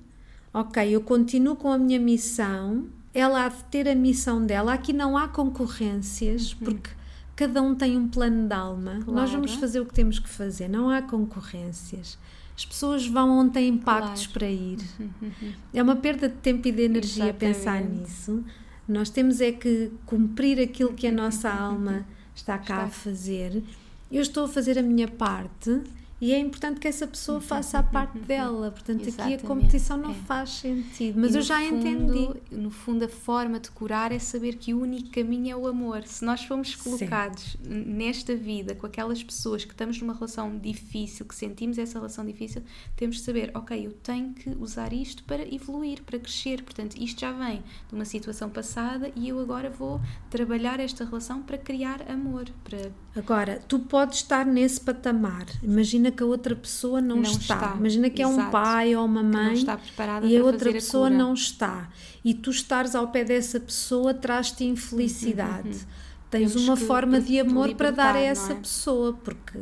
[0.53, 4.73] ok, eu continuo com a minha missão, ela há de ter a missão dela.
[4.73, 6.59] Aqui não há concorrências, uhum.
[6.59, 6.89] porque
[7.35, 8.99] cada um tem um plano de alma.
[9.03, 9.11] Claro.
[9.11, 12.17] Nós vamos fazer o que temos que fazer, não há concorrências.
[12.55, 14.33] As pessoas vão onde têm impactos claro.
[14.33, 14.79] para ir.
[15.73, 17.57] É uma perda de tempo e de energia Exatamente.
[17.57, 18.43] pensar nisso.
[18.87, 22.05] Nós temos é que cumprir aquilo que a nossa alma
[22.35, 22.83] está cá Está.
[22.83, 23.63] a fazer,
[24.11, 25.81] eu estou a fazer a minha parte
[26.21, 28.69] e é importante que essa pessoa faça a parte dela.
[28.71, 30.13] Portanto, aqui a Exatamente, competição não é.
[30.13, 31.19] faz sentido.
[31.19, 32.29] Mas E eu já fundo- entendi.
[32.51, 36.03] No fundo, a forma de curar é saber que o único caminho é o amor.
[36.05, 41.25] Se nós formos colocados n- nesta vida com aquelas pessoas que estamos numa relação difícil,
[41.25, 42.61] que sentimos essa relação difícil,
[42.95, 46.61] temos de saber, ok, eu tenho que usar isto para evoluir, para crescer.
[46.61, 49.99] Portanto, isto já vem de uma situação passada e eu agora vou
[50.29, 55.45] trabalhar esta relação para criar amor, para Agora, tu podes estar nesse patamar.
[55.61, 57.55] Imagina que a outra pessoa não, Não está.
[57.55, 57.75] está.
[57.77, 58.51] Imagina que é um Exato.
[58.51, 61.89] pai ou uma mãe está preparada e a outra pessoa a não está.
[62.23, 65.87] E tu estares ao pé dessa pessoa traz-te infelicidade.
[66.29, 68.55] Tens Temos uma forma de amor te para dar a libertar, essa é?
[68.55, 69.59] pessoa, porque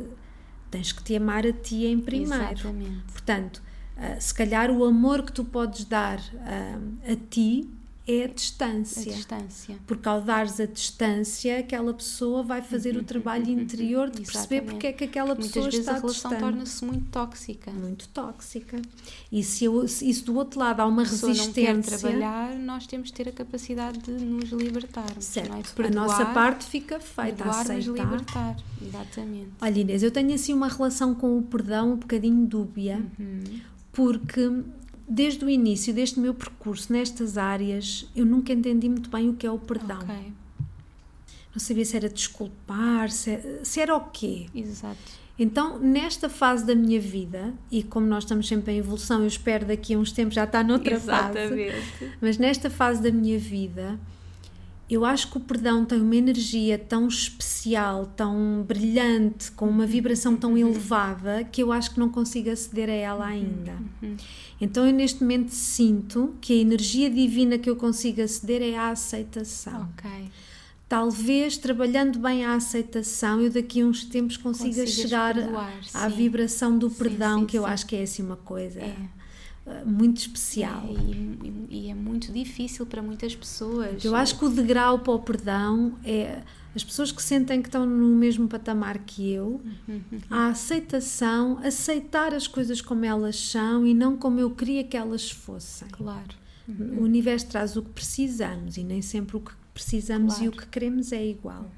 [0.70, 2.44] tens que te amar a ti em primeiro.
[2.52, 3.02] Exatamente.
[3.10, 3.62] Portanto,
[3.96, 6.78] ah, se calhar o amor que tu podes dar ah,
[7.12, 7.68] a ti
[8.18, 9.12] é a A distância.
[9.12, 9.76] distância.
[9.86, 14.70] Porque ao dares a distância, aquela pessoa vai fazer o trabalho interior de perceber Exatamente.
[14.70, 16.40] porque é que aquela Muitas pessoa vezes está a relação distante.
[16.40, 17.70] torna-se muito tóxica.
[17.70, 18.80] Muito tóxica.
[19.30, 21.98] E se, eu, se isso do outro lado há uma a pessoa não quer resistência,
[21.98, 25.24] trabalhar, nós temos de ter a capacidade de nos libertarmos.
[25.24, 25.62] certo, não é?
[25.62, 28.04] De a perdoar, nossa parte fica feita, perdoar, aceitar.
[28.04, 28.56] libertar.
[28.82, 29.48] Exatamente.
[29.60, 33.60] Olha Inês, eu tenho assim uma relação com o perdão um bocadinho dúbia, Uhum.
[33.92, 34.62] porque
[35.10, 39.44] desde o início deste meu percurso nestas áreas, eu nunca entendi muito bem o que
[39.44, 39.98] é o perdão.
[39.98, 40.14] Ok,
[41.52, 44.46] Não sabia se era desculpar, se, se era o quê.
[44.54, 45.20] exato.
[45.36, 49.64] Então, nesta fase da minha vida, e como nós estamos sempre em evolução, eu espero
[49.66, 52.14] daqui a uns tempos já estar noutra fase, Exatamente.
[52.20, 53.98] mas nesta fase da minha vida,
[54.88, 60.36] eu acho que o perdão tem uma energia tão especial, tão brilhante, com uma vibração
[60.36, 63.72] tão elevada, que eu acho que não consigo aceder a ela ainda.
[64.60, 68.90] Então, eu neste momento sinto que a energia divina que eu consigo aceder é a
[68.90, 69.88] aceitação.
[69.96, 70.10] Ok.
[70.88, 76.10] Talvez trabalhando bem a aceitação, eu daqui a uns tempos consiga Consigas chegar perdoar, à
[76.10, 76.16] sim.
[76.16, 77.68] vibração do Sim, perdão, sim, que eu sim.
[77.70, 78.96] acho que é assim uma coisa É.
[79.68, 80.84] eh, muito especial.
[80.88, 84.04] É, e- e é muito difícil para muitas pessoas.
[84.04, 86.42] Eu acho que o degrau para o perdão é
[86.74, 92.32] as pessoas que sentem que estão no mesmo patamar que eu, Uhum, a aceitação, aceitar
[92.34, 95.88] as coisas como elas são e não como eu queria que elas fossem.
[95.88, 96.38] Claro.
[96.68, 100.56] O universo traz o que precisamos e nem sempre o que precisamos e o Claro.
[100.58, 101.68] que queremos é igual.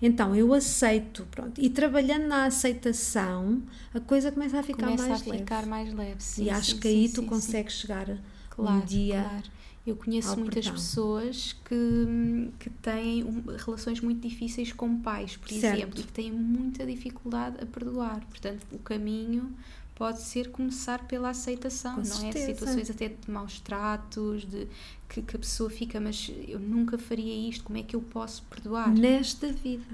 [0.00, 1.60] Então eu aceito, pronto.
[1.60, 3.60] E trabalhando na aceitação,
[3.92, 5.68] a coisa começa a ficar Começa mais a ficar leve.
[5.68, 6.22] mais leve.
[6.22, 8.06] Sim, e acho sim, que aí tu consegues chegar
[8.50, 9.22] Claro, um dia.
[9.28, 9.44] claro.
[9.88, 15.48] Eu conheço ao muitas pessoas que, que têm um- relações muito difíceis com pais, por
[15.48, 15.76] Certo.
[15.78, 18.20] exemplo, e que têm muita dificuldade a perdoar.
[18.26, 19.52] Portanto, o caminho
[19.94, 22.20] pode ser começar pela aceitação, Com não é?
[22.20, 22.46] certeza.
[22.54, 24.68] Situações até de maus tratos, de
[25.08, 28.42] que, que a pessoa fica, mas eu nunca faria isto, como é que eu posso
[28.44, 28.92] perdoar?
[28.94, 29.86] Nesta vida.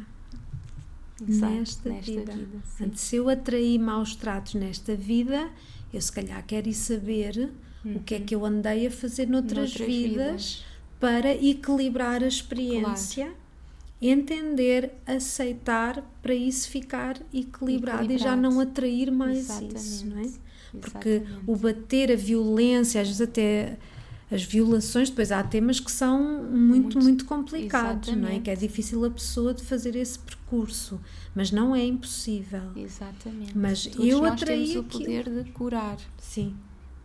[1.26, 2.32] Exato, nesta, nesta vida.
[2.32, 2.58] vida.
[2.68, 5.48] Portanto, se eu atrair maus tratos nesta vida,
[5.92, 7.52] eu se calhar quero ir saber
[7.84, 10.64] o que é que eu andei a fazer noutras, Noutras vidas, vidas.
[11.00, 13.32] para equilibrar a experiência,
[14.00, 18.42] entender, aceitar para isso ficar equilibrado, e já Equilibrado.
[18.42, 19.76] não atrair mais Exatamente.
[19.76, 20.28] isso, não é?
[20.80, 21.42] Porque Exatamente.
[21.46, 23.78] o bater, a violência, às vezes até
[24.30, 26.18] as violações, depois há temas que são
[26.50, 28.18] muito, muito, Muito- complicados, não é?
[28.18, 28.42] exatamente.
[28.44, 31.00] Que é difícil a pessoa de fazer esse percurso,
[31.34, 32.62] mas não é impossível.
[32.74, 33.56] Exatamente.
[33.56, 35.04] Mas Todos eu atraí temos o aquilo.
[35.04, 36.56] poder de curar, Sim,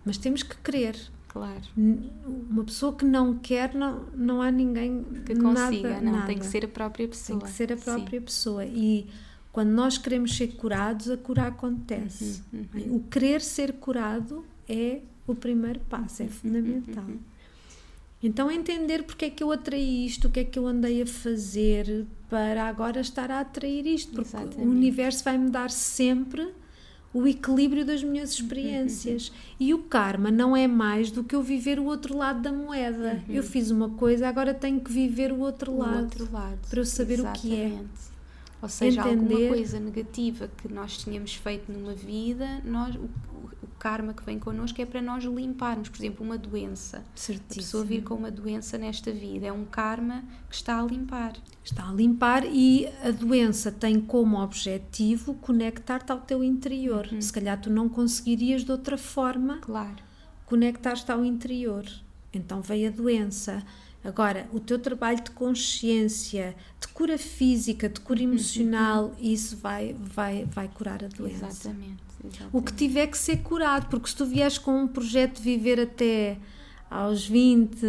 [0.05, 0.95] mas temos que querer.
[1.27, 1.61] claro.
[1.77, 6.27] Uma pessoa que não quer, não, não há ninguém Que consiga, nada, não, nada.
[6.27, 7.39] tem que ser a própria pessoa.
[7.39, 7.83] Tem que ser a Sim.
[7.83, 8.65] própria pessoa.
[8.65, 9.07] E
[9.51, 12.41] quando nós queremos ser curados, a cura acontece.
[12.51, 17.05] Uhum, O querer ser curado é o primeiro passo, é Uhum, fundamental.
[18.21, 21.05] Então, entender porque é que eu atraí isto, o que é que eu andei a
[21.05, 24.59] fazer para agora estar a atrair isto, porque Exatamente.
[24.59, 26.49] o universo vai-me dar sempre
[27.13, 29.31] o equilíbrio das minhas experiências.
[29.59, 33.23] E o karma não é mais do que eu viver o outro lado da moeda.
[33.27, 36.03] Eu fiz uma coisa, agora tenho que viver o outro O lado.
[36.03, 36.59] outro lado.
[36.69, 37.65] para eu saber o que é.
[37.65, 38.09] Exatamente.
[38.61, 39.47] Ou seja, alguma Entender.
[39.49, 42.93] coisa negativa que nós tínhamos feito numa vida, nós,
[43.79, 45.89] karma que vem connosco é para nós limparmos.
[45.89, 46.97] Por exemplo, uma doença.
[46.97, 47.55] A Certíssimo.
[47.55, 51.33] pessoa vir com uma doença nesta vida é um karma que está a limpar.
[51.63, 57.07] Está a limpar e a doença tem como objetivo conectar-te ao teu interior.
[57.11, 57.21] Uhum.
[57.21, 59.95] Se calhar tu não conseguirias de outra forma Claro.
[60.45, 61.85] conectar-te ao interior.
[62.33, 63.63] Então veio a doença.
[64.03, 68.05] Agora, o teu trabalho de consciência, de cura física, de Uhum.
[68.05, 71.45] cura emocional, isso vai, vai, vai curar a doença.
[71.47, 72.08] Exatamente.
[72.23, 72.55] Exatamente.
[72.55, 75.79] O que tiver que ser curado, porque se tu vieres com um projeto de viver
[75.79, 76.37] até
[76.89, 77.85] aos 20,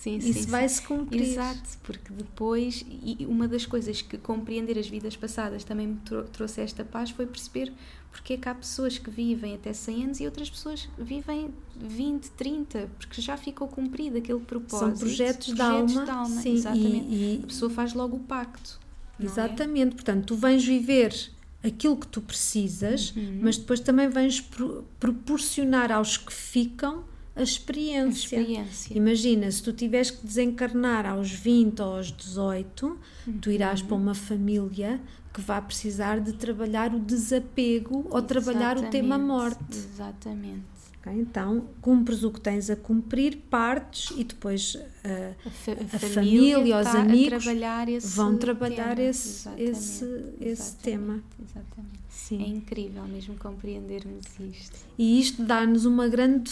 [0.00, 1.20] Sim, isso vai se cumprir.
[1.20, 6.24] Exato, porque depois, e uma das coisas que compreender as vidas passadas também me trou
[6.24, 7.70] trouxe esta paz foi perceber
[8.10, 12.30] porque é que há pessoas que vivem até 100 anos e outras pessoas vivem 20,
[12.30, 14.78] 30, porque já ficou cumprido aquele propósito.
[14.78, 16.04] São projetos, projetos de alma.
[16.04, 16.42] de alma.
[16.42, 17.06] Sim, exatamente.
[17.08, 18.80] E, e, a pessoa faz logo o pacto.
[19.18, 19.24] é?
[19.24, 21.14] Exatamente, portanto, tu vens viver
[21.62, 23.40] aquilo que tu precisas, Uhum.
[23.42, 27.04] mas depois também vens pro- proporcionar aos que ficam
[27.36, 28.36] a A experiência.
[28.40, 28.96] experiência.
[28.96, 32.98] Imagina, se tu tiveres que desencarnar aos 20 ou aos 18,
[33.40, 33.86] tu irás Uhum.
[33.86, 35.00] para uma família
[35.32, 39.76] que vai precisar de trabalhar o desapego ou trabalhar o tema Exatamente, morte.
[39.76, 40.79] Exatamente.
[41.00, 41.12] Ok?
[41.20, 46.56] Então, cumpres o que tens a cumprir, partes e depois ah, A, fa- a família,
[46.56, 49.08] família, os a amigos trabalhar esse vão trabalhar tema.
[49.08, 51.22] esse- Exatamente, esse- esse exatamente, tema.
[51.42, 52.00] Exatamente.
[52.10, 52.42] Sim.
[52.42, 54.78] É incrível mesmo compreendermos isto.
[54.98, 56.50] E isto dá-nos uma grande.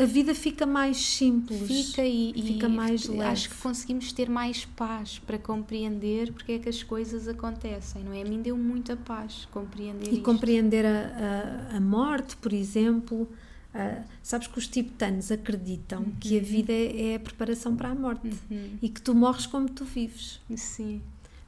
[0.00, 1.60] A vida fica mais simples.
[1.66, 3.48] Fica e, e Fica mais acho leve.
[3.48, 8.22] que conseguimos ter mais paz para compreender porque é que as coisas acontecem, não é?
[8.22, 10.22] A mim deu muita paz compreender E isto.
[10.22, 13.28] compreender a, a, a morte, por exemplo.
[13.74, 17.94] Ah, sabes que os tibetanos acreditam que a vida é, é a preparação para a
[17.94, 18.78] morte Uhum.
[18.82, 20.40] e que tu morres como tu vives.
[20.56, 21.00] Sim,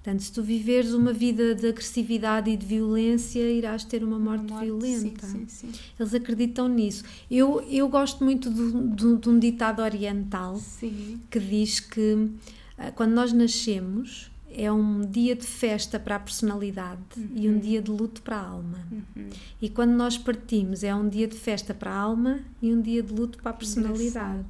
[0.03, 4.51] Portanto, se tu viveres uma vida de agressividade e de violência, irás ter uma morte,
[4.53, 5.27] morte, violenta.
[5.27, 5.81] Sim, sim, sim.
[5.99, 7.05] Eles acreditam nisso.
[7.31, 12.29] Eu, eu gosto muito de, um ditado oriental Sim, que diz que
[12.77, 17.01] ah, quando nós nascemos é um dia de festa para a personalidade
[17.35, 18.79] e um dia de luto para a alma.
[18.91, 19.29] Uhum.
[19.61, 23.03] E quando nós partimos é um dia de festa para a alma e um dia
[23.03, 24.45] de luto para a personalidade.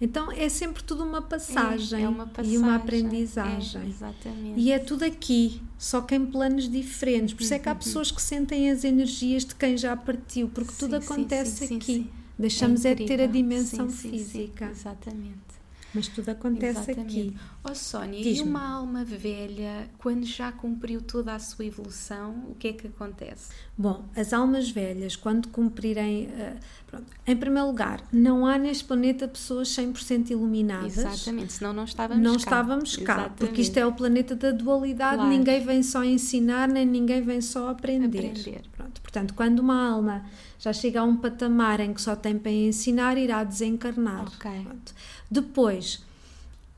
[0.00, 2.54] Então é sempre tudo uma passagem, É, é uma passagem.
[2.54, 3.88] e uma É, aprendizagem.
[3.88, 4.58] exatamente.
[4.60, 7.34] E é tudo aqui, só que em planos diferentes.
[7.34, 10.72] Por isso é que há pessoas que sentem as energias de quem já partiu, porque
[10.76, 11.94] tudo Sim, sim, acontece sim, sim, aqui.
[11.94, 12.10] sim.
[12.36, 15.51] Deixamos é, de ter a dimensão física, exatamente.
[15.94, 17.18] Mas tudo acontece Exatamente.
[17.20, 17.36] aqui.
[17.64, 22.68] Ó Sónia, e uma alma velha, quando já cumpriu toda a sua evolução, o que
[22.68, 23.52] é que acontece?
[23.76, 26.28] Bom, as almas velhas, quando cumprirem.
[26.36, 30.98] eh, pronto, em primeiro lugar, não há neste planeta pessoas 100% iluminadas.
[30.98, 32.38] Exatamente, senão não estávamos Não cá.
[32.38, 33.34] estávamos cá, Exatamente.
[33.38, 35.30] porque isto é o planeta da dualidade, Claro.
[35.30, 38.18] ninguém vem só ensinar, nem ninguém vem só aprender.
[38.30, 38.62] Aprender.
[38.82, 40.24] Pronto, portanto, quando uma alma
[40.58, 44.26] já chega a um patamar em que só tem para ensinar, irá desencarnar.
[44.26, 44.50] Ok.
[44.64, 44.94] Pronto.
[45.30, 46.02] Depois,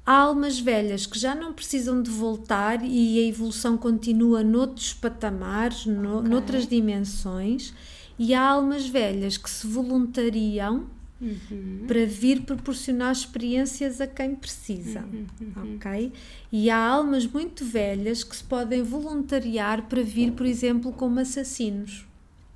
[0.04, 5.86] há almas velhas que já não precisam de voltar e a evolução continua noutros patamares,
[5.86, 6.28] no, Ok.
[6.28, 7.72] noutras dimensões,
[8.18, 10.86] e há almas velhas que se voluntariam
[11.24, 11.84] Uhum.
[11.88, 16.12] para vir proporcionar experiências a quem precisa, Uhum, ok?
[16.52, 22.06] E há almas muito velhas que se podem voluntariar para vir, por exemplo, como assassinos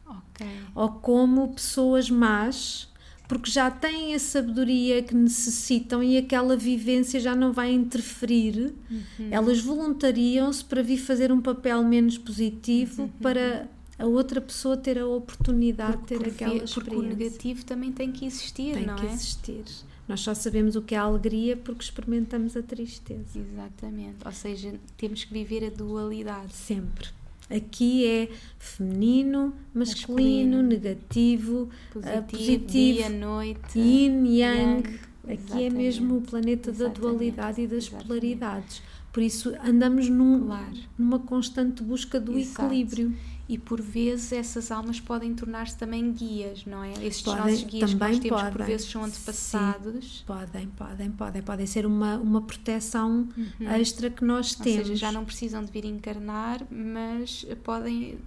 [0.07, 0.47] Ok.
[0.75, 2.89] ou como pessoas más,
[3.27, 8.75] porque já têm a sabedoria que necessitam e aquela vivência já não vai interferir.
[8.91, 9.29] Uhum.
[9.31, 13.09] Elas voluntariam-se para vir fazer um papel menos positivo Uhum.
[13.21, 13.69] para
[13.99, 17.17] a outra pessoa ter a oportunidade de ter Porque, aquela porque o experiência.
[17.17, 19.13] negativo também tem que existir, Tem não que é?
[19.13, 19.65] existir.
[20.07, 23.39] Nós só sabemos o que é a alegria porque experimentamos a tristeza.
[23.39, 24.17] Exatamente.
[24.25, 26.53] Ou seja, temos que viver a dualidade.
[26.55, 27.09] Sempre.
[27.51, 28.29] Aqui é
[28.59, 30.63] feminino, masculino, Masculino.
[30.63, 33.79] negativo, Positivo, ah, positivo dia, noite.
[33.79, 34.89] yin, yang.
[34.89, 35.01] yang.
[35.29, 38.07] Aqui é mesmo o planeta da Exatamente, dualidade e das exatamente.
[38.09, 38.83] polaridades.
[39.13, 40.67] Por isso andamos num- Claro.
[40.97, 42.67] numa constante busca do Exato.
[42.67, 43.15] equilíbrio.
[43.49, 46.93] E por vezes essas almas podem tornar-se também guias, não é?
[47.03, 50.23] Esses Podem, nossos guias que também nós temos por vezes são antepassados.
[50.27, 51.41] Podem, podem, podem.
[51.43, 53.27] Podem ser uma, uma proteção
[53.59, 54.57] extra que nós Uhum.
[54.59, 54.87] Ou temos.
[54.89, 58.19] seja, já não precisam de vir encarnar, mas podem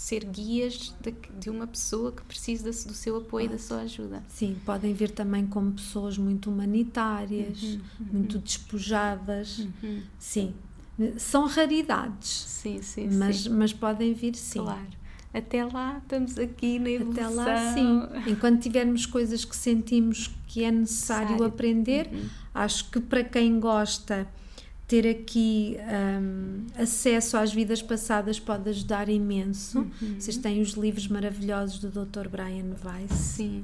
[0.00, 4.22] ser guias de, de uma pessoa que precisa do seu apoio e da sua ajuda.
[4.28, 7.80] Sim, podem vir também como pessoas muito humanitárias, Uhum,
[8.12, 9.66] muito despojadas.
[10.18, 10.54] Sim,
[11.16, 13.48] são raridades, Sim, sim, mas, sim.
[13.50, 14.60] mas podem vir sim.
[14.60, 14.98] Claro.
[15.32, 17.26] Até lá estamos aqui na evolução.
[17.42, 18.02] Até lá, sim.
[18.26, 21.44] Enquanto tivermos coisas que sentimos que é necessário Necessário.
[21.54, 22.28] aprender, Uhum.
[22.54, 24.26] acho que para quem gosta,
[24.88, 25.76] ter aqui
[26.20, 29.80] hum, acesso às vidas passadas pode ajudar imenso.
[29.80, 30.18] Uhum.
[30.18, 32.26] Vocês têm os livros maravilhosos do Dr.
[32.28, 33.62] Brian Weiss, Sim.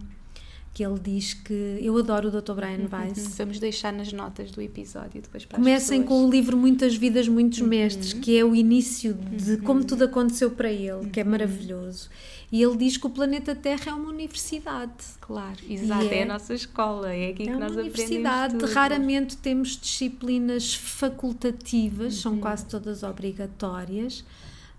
[0.75, 1.79] Que ele diz que.
[1.81, 2.53] Eu adoro o Dr.
[2.53, 3.37] Brian Weiss.
[3.39, 7.61] Vamos deixar nas notas do episódio depois para Comecem com o livro Muitas Vidas, Muitos
[7.61, 7.69] Uhum.
[7.69, 12.11] Mestres, que é o início de como tudo aconteceu para ele, que é maravilhoso.
[12.51, 14.93] E ele diz que o planeta Terra é uma universidade.
[15.21, 18.55] Claro, exato, é, é- a nossa escola, é aqui É que uma nós aprendemos universidade,
[18.59, 18.73] tudo.
[18.73, 22.21] raramente temos disciplinas facultativas, Uhum.
[22.21, 24.25] são quase todas obrigatórias,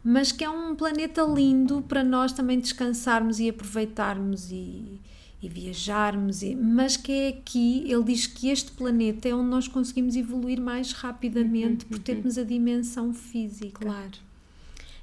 [0.04, 5.00] mas que é um planeta lindo para nós também descansarmos e aproveitarmos e,
[5.42, 9.68] e viajarmos, e, mas que é aqui, ele diz que este planeta é onde nós
[9.68, 13.86] conseguimos evoluir mais rapidamente por termos a dimensão física.
[13.86, 14.26] Claro.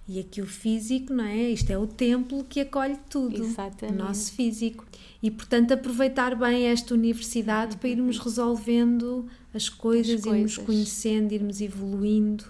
[0.08, 1.50] E aqui o físico, não é?
[1.50, 3.40] Isto é o templo que acolhe tudo.
[3.44, 3.94] Exatamente.
[3.94, 4.84] O nosso físico.
[5.22, 10.64] E, portanto, aproveitar bem esta universidade para irmos resolvendo as coisas, As irmos coisas.
[10.64, 12.44] conhecendo, irmos evoluindo.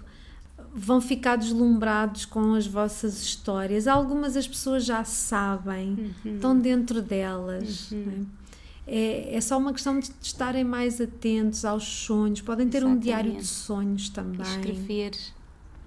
[0.75, 3.87] Vão ficar deslumbrados com as vossas histórias.
[3.87, 6.35] Algumas as pessoas já sabem, Uhum.
[6.35, 7.89] estão dentro delas.
[7.91, 8.43] não é?
[8.85, 12.41] É, é só uma questão de estarem mais atentos aos sonhos.
[12.41, 13.47] Podem ter um diário de Exatamente.
[13.65, 14.41] sonhos também.
[14.41, 15.11] Escrever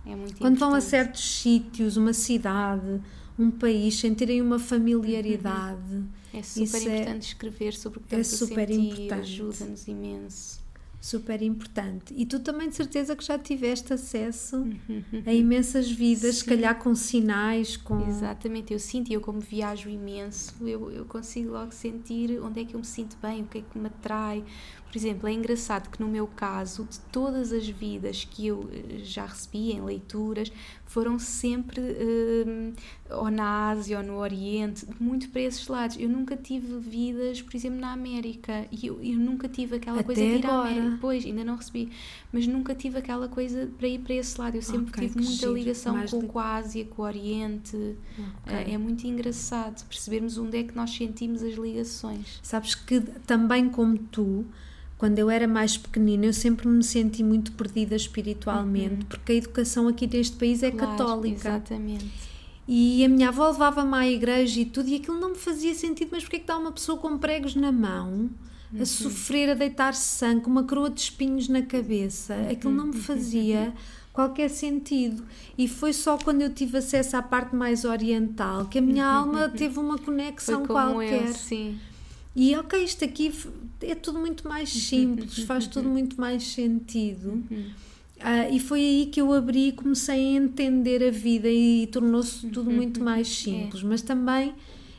[0.06, 0.90] é muito Quando vão a importante.
[0.90, 3.00] certos sítios, uma cidade,
[3.38, 8.14] um país, sem terem uma familiaridade, É super isso é- importante escrever sobre o que
[8.14, 9.20] é estamos a super sentir, importante.
[9.20, 10.65] ajuda-nos imenso.
[11.06, 12.12] Super importante.
[12.16, 15.22] E tu também de certeza que já tiveste acesso Uhum.
[15.24, 16.50] a imensas vidas, se Sim.
[16.50, 18.06] calhar com sinais, com.
[18.08, 22.74] Exatamente, eu sinto, eu como viajo imenso, eu, eu consigo logo sentir onde é que
[22.74, 24.44] eu me sinto bem, o que é que me atrai.
[24.96, 29.00] Por exemplo, é engraçado que no meu caso, de todas as vidas que eu eh,
[29.04, 30.50] já recebi em leituras,
[30.86, 32.72] foram sempre hum,
[33.10, 35.98] ou na Ásia ou no Oriente, muito para esses lados.
[36.00, 40.06] Eu nunca tive vidas, por exemplo, na América, e eu, eu nunca tive aquela Até
[40.06, 40.70] coisa de ir à agora.
[40.70, 40.98] América.
[40.98, 41.90] Pois, ainda não recebi,
[42.32, 44.54] mas nunca tive aquela coisa para ir para esse lado.
[44.54, 45.52] Eu sempre Ok, tive muita giro.
[45.54, 47.76] ligação Mais com, li- com a Ásia, com o Oriente.
[48.18, 48.56] Ok.
[48.56, 52.40] É, é muito engraçado percebermos onde é que nós sentimos as ligações.
[52.42, 54.46] Sabes que também como tu,
[54.98, 59.88] quando eu era mais pequenina, eu sempre me senti muito perdida espiritualmente, porque a educação
[59.88, 60.76] aqui neste país é Uhum.
[60.76, 61.48] Claro, católica.
[61.48, 62.06] Exatamente.
[62.68, 66.08] E a minha avó levava-me à igreja e tudo, e aquilo não me fazia sentido.
[66.12, 68.28] Mas porquê é que dá uma pessoa com pregos na mão,
[68.80, 72.34] a sofrer, a deitar sangue, com uma coroa de espinhos na cabeça?
[72.50, 73.72] Aquilo não me fazia
[74.12, 75.22] qualquer sentido.
[75.56, 79.48] E foi só quando eu tive acesso à parte mais oriental que a minha alma
[79.56, 81.28] teve uma conexão qualquer.
[81.28, 81.78] eu, sim.
[82.36, 83.32] E ok, isto aqui
[83.80, 87.42] é tudo muito mais simples, faz tudo muito mais sentido.
[88.20, 92.46] Ah, e foi aí que eu abri e comecei a entender a vida e tornou-se
[92.48, 93.82] tudo muito mais simples.
[93.82, 94.54] Mas também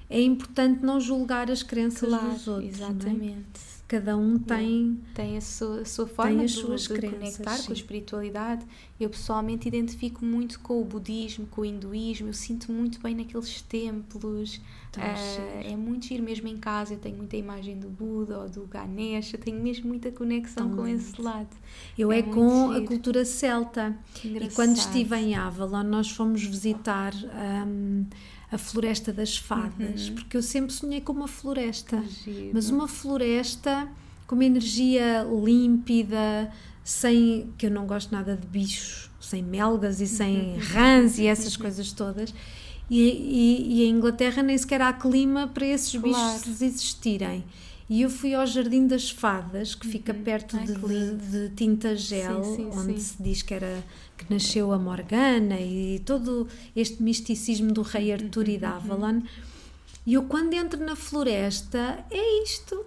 [0.09, 2.65] é importante não julgar as crenças Claro, dos outros.
[2.65, 2.69] é?
[2.75, 3.66] exatamente.
[3.87, 4.99] Cada um tem.
[5.13, 7.71] Tem a sua, a sua forma as de, suas de crenças, conectar com sim.
[7.71, 8.65] a espiritualidade.
[8.99, 12.27] Eu pessoalmente identifico muito com o budismo, com o hinduísmo.
[12.27, 14.59] Eu sinto muito bem naqueles templos.
[14.97, 15.71] Giro.
[15.73, 16.95] é muito giro mesmo em casa.
[16.95, 19.33] Eu tenho muita imagem do Buda ou do Ganesh.
[19.33, 20.99] Eu tenho mesmo muita conexão Tão com lindo.
[20.99, 21.55] esse lado.
[21.97, 22.87] Eu É é, com a giro.
[22.87, 23.97] cultura celta.
[24.23, 27.13] E quando estive em Avalon, nós fomos visitar
[27.65, 28.05] hum,
[28.51, 31.97] a Floresta das Fadas, porque eu sempre sonhei com uma floresta.
[31.97, 32.07] Uhum.
[32.07, 32.49] Giro.
[32.53, 33.87] Mas uma floresta
[34.25, 36.51] com uma energia límpida,
[36.83, 37.51] sem.
[37.57, 41.91] que eu não gosto nada de bichos, sem melgas e sem rãs e essas coisas
[41.91, 42.33] todas.
[42.89, 46.37] E, e, e em Inglaterra nem sequer há clima para esses Claro.
[46.39, 47.43] bichos existirem.
[47.89, 52.43] E eu fui ao Jardim das Fadas, que fica perto Ai, de, de, de Tintagel,
[52.43, 52.99] Sim, sim, onde sim.
[52.99, 53.83] se diz que era
[54.17, 59.21] que nasceu a Morgana e todo este misticismo do rei Artur e da Avalon.
[60.05, 62.85] E eu quando entro na floresta é isto,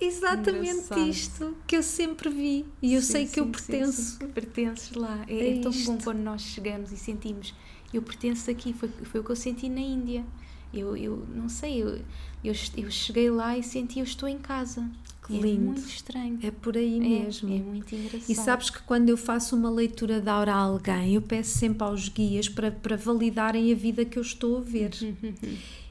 [0.00, 1.08] exatamente Engraçado.
[1.08, 4.18] isto que eu sempre vi e eu sei que eu pertenço.
[4.20, 5.24] sim, pertences lá.
[5.26, 7.52] É, É é tão bom quando nós chegamos e sentimos
[7.92, 8.72] eu pertenço aqui.
[8.72, 10.24] Foi, foi o que eu senti na Índia.
[10.72, 11.98] Eu, eu não sei, eu,
[12.44, 14.84] eu, eu cheguei lá e senti eu estou em casa.
[15.26, 15.60] Que é lindo.
[15.64, 16.38] muito estranho.
[16.40, 17.52] É por aí É, mesmo.
[17.52, 18.30] É muito engraçado.
[18.30, 21.82] E sabes que quando eu faço uma leitura de aura a alguém, eu peço sempre
[21.82, 24.90] aos guias para, para validarem a vida que eu estou a ver.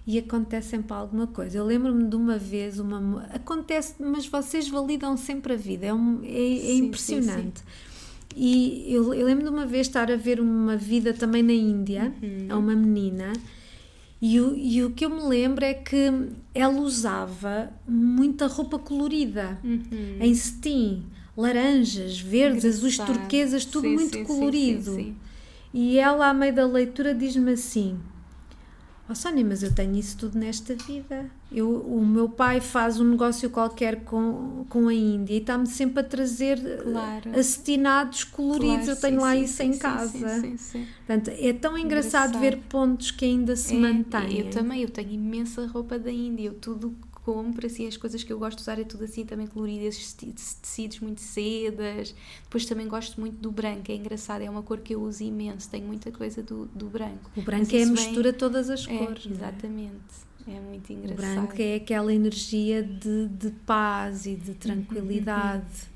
[0.08, 1.58] E acontece sempre alguma coisa.
[1.58, 6.22] Eu lembro-me de uma vez, uma acontece, mas vocês validam sempre a vida, é, um-
[6.24, 7.64] é- é Sim, sim, impressionante.
[8.36, 12.14] E eu, eu lembro de uma vez estar a ver uma vida também na Índia,
[12.22, 12.48] Uhum.
[12.50, 13.34] a uma menina,
[14.28, 16.12] e o, e o que eu me lembro é que
[16.54, 20.18] ela usava muita roupa colorida, Uhum.
[20.20, 21.06] em cetim,
[21.38, 24.92] laranjas, verdes, azuis, turquesas, tudo Sim, muito sim, colorido.
[24.92, 25.16] sim, sim.
[25.74, 28.00] E ela, à meio da leitura, diz-me assim:
[29.08, 31.30] Oh Sónia, mas eu tenho isso tudo nesta vida.
[31.52, 36.00] Eu, o meu pai faz um negócio qualquer com, com a Índia e está-me sempre
[36.00, 37.40] a trazer eh, Claro.
[37.40, 38.86] acetinados coloridos.
[38.86, 40.40] Claro, eu tenho sim, lá sim, isso sim, em casa.
[40.42, 40.88] Sim, sim.
[41.06, 42.40] Portanto, é tão engraçado, Engraçado.
[42.40, 44.40] ver pontos que ainda se É, mantêm.
[44.40, 46.96] Eu também, eu tenho imensa roupa da Índia, eu tudo
[47.26, 50.14] compro, assim, as coisas que eu gosto de usar é tudo assim também colorido, esses
[50.14, 52.14] te- tecidos muito sedas.
[52.44, 55.70] Depois também gosto muito do branco, é engraçado, é uma cor que eu uso imenso,
[55.70, 57.32] tenho muita coisa do, do branco.
[57.36, 59.26] O branco é a mistura de todas as É, cores.
[59.26, 59.30] é?
[59.32, 60.16] exatamente,
[60.48, 61.36] é muito O engraçado.
[61.36, 65.96] branco é aquela energia de, de paz e de tranquilidade.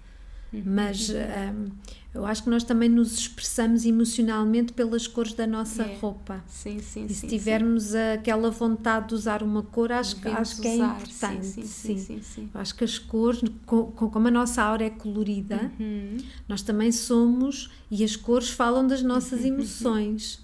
[0.51, 0.63] Uhum.
[0.65, 1.69] Mas um,
[2.13, 5.97] eu acho que nós também nos expressamos emocionalmente pelas cores da nossa É.
[5.99, 6.43] roupa.
[6.47, 7.13] Sim, sim, E sim.
[7.13, 10.95] se tivermos aquela vontade de usar uma cor, acho, Devemos acho que é usar.
[11.01, 11.45] importante.
[11.45, 12.49] Sim, sim, sim, sim, sim.
[12.53, 16.17] Acho que as cores, co- co- como a nossa aura é colorida, Uhum.
[16.47, 20.39] nós também somos e as cores falam das nossas emoções.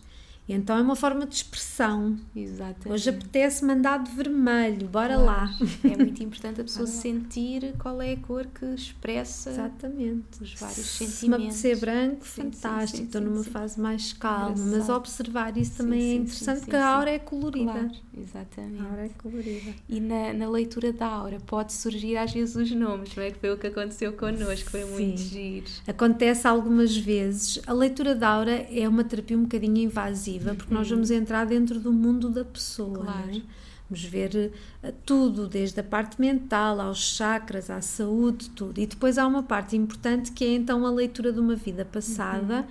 [0.48, 2.18] E então é uma forma de expressão.
[2.36, 2.90] Exatamente.
[2.90, 5.26] Hoje apetece mandar de vermelho, bora Claro.
[5.26, 5.58] lá.
[5.84, 10.44] É muito importante a pessoa sentir qual é a cor que expressa Exatamente.
[10.44, 11.46] os vários Se me sentimentos.
[11.46, 16.12] apetecer branco, Sim, fantástico, sim, sim, estou numa fase mais calma, mas observar isso também
[16.12, 17.72] é interessante porque a aura é colorida.
[17.72, 18.82] Claro, exatamente.
[18.82, 19.74] A aura é colorida.
[19.90, 23.32] E na, na leitura da aura pode surgir às vezes os nomes, não é?
[23.32, 25.66] Que foi o que aconteceu connosco, foi muito giro.
[25.88, 27.60] Acontece algumas vezes.
[27.66, 31.80] A leitura da aura é uma terapia um bocadinho invasiva, porque nós vamos entrar dentro
[31.80, 32.98] do mundo da pessoa.
[33.00, 33.04] Uhum.
[33.06, 33.30] Claro.
[33.32, 33.42] é?
[33.90, 34.52] Vamos ver
[34.84, 38.80] eh, tudo, desde a parte mental, aos chakras, à saúde, tudo.
[38.80, 42.62] E depois há uma parte importante que é então a leitura de uma vida passada
[42.62, 42.66] Uhum.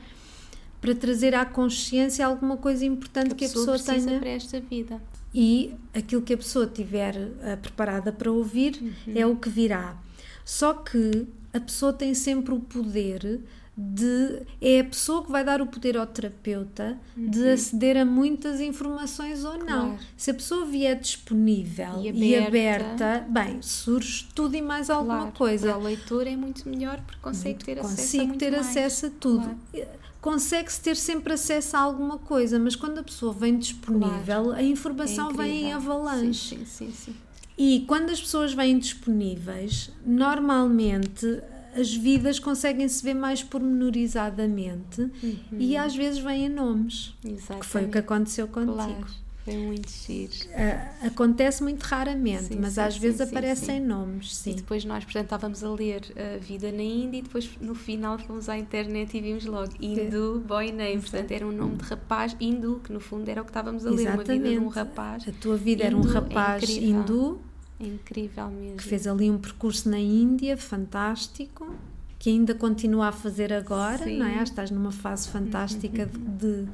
[0.81, 5.01] para trazer à consciência alguma coisa importante que a pessoa, precisa tenha para esta vida.
[5.33, 9.13] e aquilo que a pessoa tiver eh, preparada para ouvir Uhum.
[9.15, 9.97] é o que virá.
[10.45, 13.41] Só que a pessoa tem sempre o poder
[13.77, 14.43] de.
[14.61, 19.45] É a pessoa que vai dar o poder ao terapeuta de aceder a muitas informações
[19.45, 19.91] ou não.
[19.91, 19.97] Uhum.
[19.97, 19.99] Claro.
[20.17, 23.05] Se a pessoa vier disponível E e aberta.
[23.05, 25.69] aberta, bem, surge tudo e mais alguma Claro, coisa.
[25.69, 28.67] Para o leitor é muito melhor porque consegue ter acesso a Consigo muito ter mais.
[28.69, 29.57] acesso a tudo.
[29.73, 29.89] Claro.
[30.21, 35.31] Consegue-se ter sempre acesso a alguma coisa, mas quando a pessoa vem disponível, a informação
[35.31, 36.57] É vem em avalanche.
[36.57, 36.93] Sim, sim, sim.
[36.93, 37.15] sim.
[37.59, 41.41] E quando as pessoas vêm disponíveis, normalmente
[41.77, 45.11] as vidas conseguem se ver mais pormenorizadamente
[45.53, 47.61] e às vezes vêm em nomes, Exatamente.
[47.61, 48.75] que foi o que aconteceu contigo.
[48.75, 49.07] Claro,
[49.45, 50.33] foi muito giro.
[50.55, 53.87] Ah, acontece muito raramente, Sim, mas sim, às sim, vezes aparecem sim.
[53.87, 54.55] nomes, E sim.
[54.55, 58.49] depois nós, portanto, estávamos a ler a vida na Índia e depois no final fomos
[58.49, 62.81] à internet e vimos logo Hindu Boy Name, portanto era um nome de rapaz hindu,
[62.83, 65.29] que no fundo era o que estávamos a ler, uma vida de um rapaz.
[65.29, 66.89] A tua vida era um Hindu, é rapaz incrível.
[67.01, 67.41] hindu
[67.81, 68.77] É incrível mesmo.
[68.77, 71.75] que fez ali um percurso na Índia fantástico,
[72.19, 74.13] que ainda continua a fazer agora, Sim.
[74.13, 74.43] Uhum, não é?
[74.43, 76.69] Estás numa fase fantástica de, de-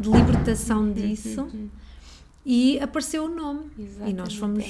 [0.00, 1.46] de libertação disso.
[2.46, 3.70] E apareceu o nome.
[3.78, 4.64] E nós Exatamente, fomos,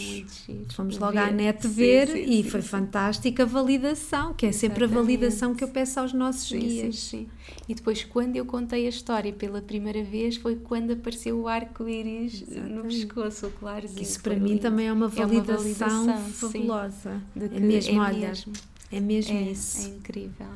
[0.48, 1.32] é fomos logo à Ver.
[1.32, 2.68] net Sim, ver sim, e sim, foi sim.
[2.68, 5.06] fantástica a validação, que é sempre a Exatamente.
[5.06, 6.96] validação que eu peço aos nossos Sim, sim, guias.
[7.00, 7.28] sim.
[7.68, 12.42] E depois, quando eu contei a história pela primeira vez, foi quando apareceu o arco-íris
[12.42, 13.06] no Exatamente.
[13.06, 14.02] pescoço, o clarzinho.
[14.02, 14.60] Isso para mim lindo.
[14.62, 16.32] também é uma É uma validação, validação, sim.
[16.32, 17.22] fabulosa.
[17.34, 18.52] De que É mesmo, é olha, mesmo.
[18.92, 19.78] é mesmo É, isso.
[19.86, 20.46] é incrível.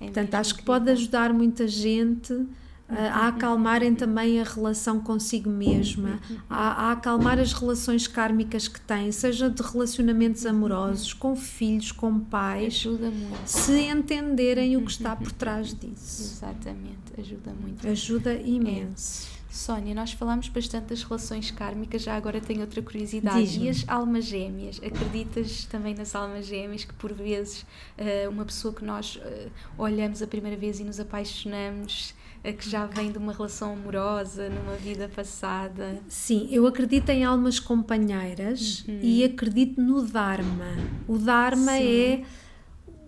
[0.00, 0.80] É Portanto, acho que incrível.
[0.80, 2.46] pode ajudar muita gente
[2.88, 6.18] a acalmarem também a relação consigo mesma,
[6.48, 12.18] a, a acalmar as relações kármicas que têm, seja de relacionamentos amorosos, com filhos, com
[12.18, 13.46] pais, Ajuda muito.
[13.46, 16.22] se entenderem o que está por trás disso.
[16.22, 17.86] Exatamente, ajuda muito.
[17.86, 19.38] Ajuda imenso.
[19.50, 23.58] Sónia, nós falamos bastante das relações kármicas, já agora tenho outra curiosidade.
[23.58, 24.78] E as almas gêmeas?
[24.84, 27.66] Acreditas também nas almas gêmeas que por vezes
[27.96, 32.14] eh, uma pessoa que nós eh, olhamos a primeira vez e nos apaixonamos,
[32.52, 35.98] que já vem de uma relação amorosa, numa vida passada?
[36.08, 40.76] Sim, eu acredito em almas companheiras e acredito no Dharma.
[41.06, 41.82] O Dharma Sim.
[41.82, 42.22] é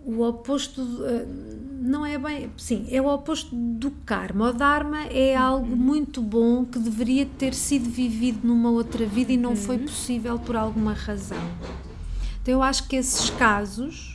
[0.05, 1.25] o oposto, eh,
[1.81, 4.49] não é bem, sim, é o oposto do karma.
[4.49, 9.37] O Dharma é algo muito bom que deveria ter sido vivido numa outra vida e
[9.37, 11.43] não foi possível por alguma razão.
[12.41, 14.10] Então eu acho que esses casos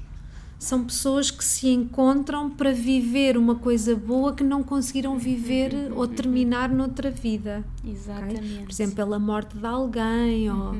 [0.58, 6.08] são pessoas que se encontram para viver uma coisa boa que não conseguiram viver ou
[6.08, 7.62] terminar noutra vida.
[7.86, 8.62] Exatamente.
[8.62, 10.74] Por exemplo, pela morte de alguém ou,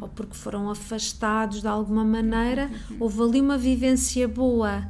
[0.00, 2.70] ou porque foram afastados de alguma maneira,
[3.00, 4.86] houve ali uma vivência boa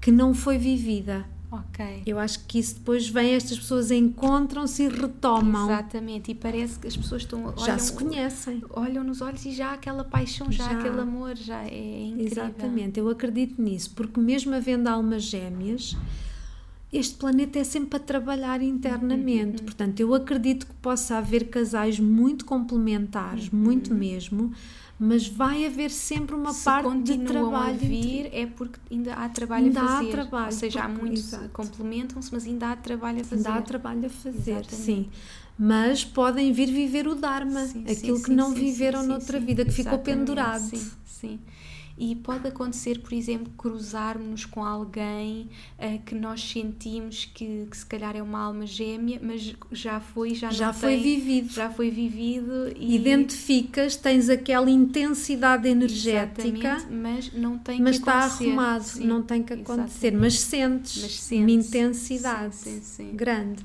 [0.00, 1.24] que não foi vivida.
[1.52, 2.02] Ok.
[2.06, 5.66] Eu acho que isso depois vem, estas pessoas encontram-se e retomam.
[5.70, 8.62] Exatamente, e parece que as pessoas estão Já se conhecem.
[8.70, 10.78] olham nos olhos e já há aquela paixão, já, Já.
[10.78, 12.44] aquele amor, já é incrível.
[12.44, 15.94] Exatamente, eu acredito nisso, porque mesmo havendo almas gêmeas,
[16.90, 19.58] este planeta é sempre a trabalhar internamente.
[19.60, 19.64] Uhum.
[19.66, 23.58] Portanto, eu acredito que possa haver casais muito complementares, Uhum.
[23.58, 24.52] muito mesmo,
[24.98, 27.70] mas vai haver sempre uma Se parte de trabalho.
[27.70, 30.10] a vir é porque ainda há trabalho Ainda a há fazer.
[30.10, 33.48] trabalho, Ou seja, há muitos complementam-se, mas ainda há trabalho a fazer.
[33.48, 34.74] Ainda há trabalho a fazer, Exatamente.
[34.76, 35.08] sim.
[35.58, 39.64] Mas podem vir viver o Dharma, Sim, aquilo sim, que sim, não viveram noutra vida,
[39.64, 40.62] que ficou exatamente, pendurado.
[40.62, 41.40] Sim, sim.
[41.96, 47.84] E pode acontecer, por exemplo, cruzarmos com alguém uh, que nós sentimos que, que, se
[47.86, 51.52] calhar é uma alma gêmea, mas já foi, já, já não foi tem, vivido.
[51.52, 58.20] Já foi vivido e identificas, tens aquela intensidade energética, mas não tem mas que está
[58.20, 58.44] acontecer.
[58.46, 61.68] arrumado, Sim, não tem que acontecer, mas sentes, Mas uma sente-se.
[61.68, 63.10] intensidade sim, sim.
[63.14, 63.62] grande.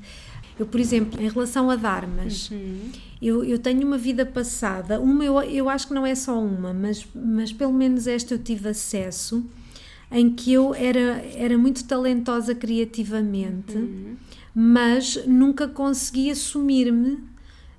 [0.60, 2.92] Eu, por exemplo, em relação a Dharmas, Uhum.
[3.22, 6.74] eu, eu tenho uma vida passada, uma eu, eu acho que não é só uma,
[6.74, 9.46] mas, mas pelo menos esta eu tive acesso,
[10.12, 14.16] em que eu era, era muito talentosa criativamente, Uhum.
[14.56, 17.20] mas nunca consegui assumir-me.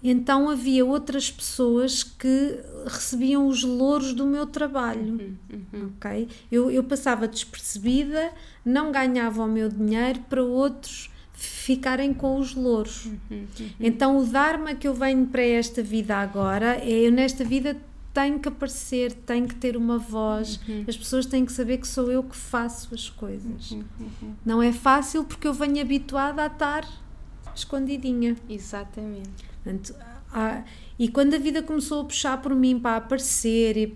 [0.01, 5.35] Então havia outras pessoas que recebiam os louros do meu trabalho.
[5.53, 5.91] Uhum.
[5.97, 6.29] ok?
[6.53, 8.31] Eu, eu passava despercebida,
[8.64, 11.11] não ganhava o meu dinheiro para outros
[11.41, 13.07] ficarem com os louros.
[13.07, 13.47] Uhum.
[13.78, 17.76] Então o Dharma que eu venho para esta vida agora é eu nesta vida
[18.12, 20.84] tenho que aparecer, tenho que ter uma voz, Uhum.
[20.89, 23.76] as pessoas têm que saber que sou eu que faço as coisas.
[24.45, 26.84] Não é fácil porque eu venho habituada a estar
[27.55, 28.36] escondidinha.
[28.49, 29.30] Exatamente.
[29.62, 29.95] Portanto,
[30.32, 30.64] há-
[30.99, 33.93] e quando a vida começou a puxar por mim para aparecer, e-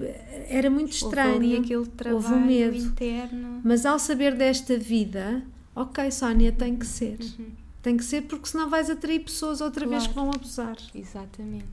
[0.49, 1.59] era muito Houve ali estranho.
[1.61, 2.76] aquele Houve trabalho um medo.
[2.76, 3.61] interno.
[3.64, 5.43] Mas ao saber desta vida,
[5.75, 7.18] ok, Sónia, tem que ser.
[7.39, 7.47] Uhum.
[7.83, 10.31] Tem que ser porque senão vais atrair pessoas outra vez que Claro.
[10.31, 10.77] vão abusar.
[10.95, 11.66] Exatamente.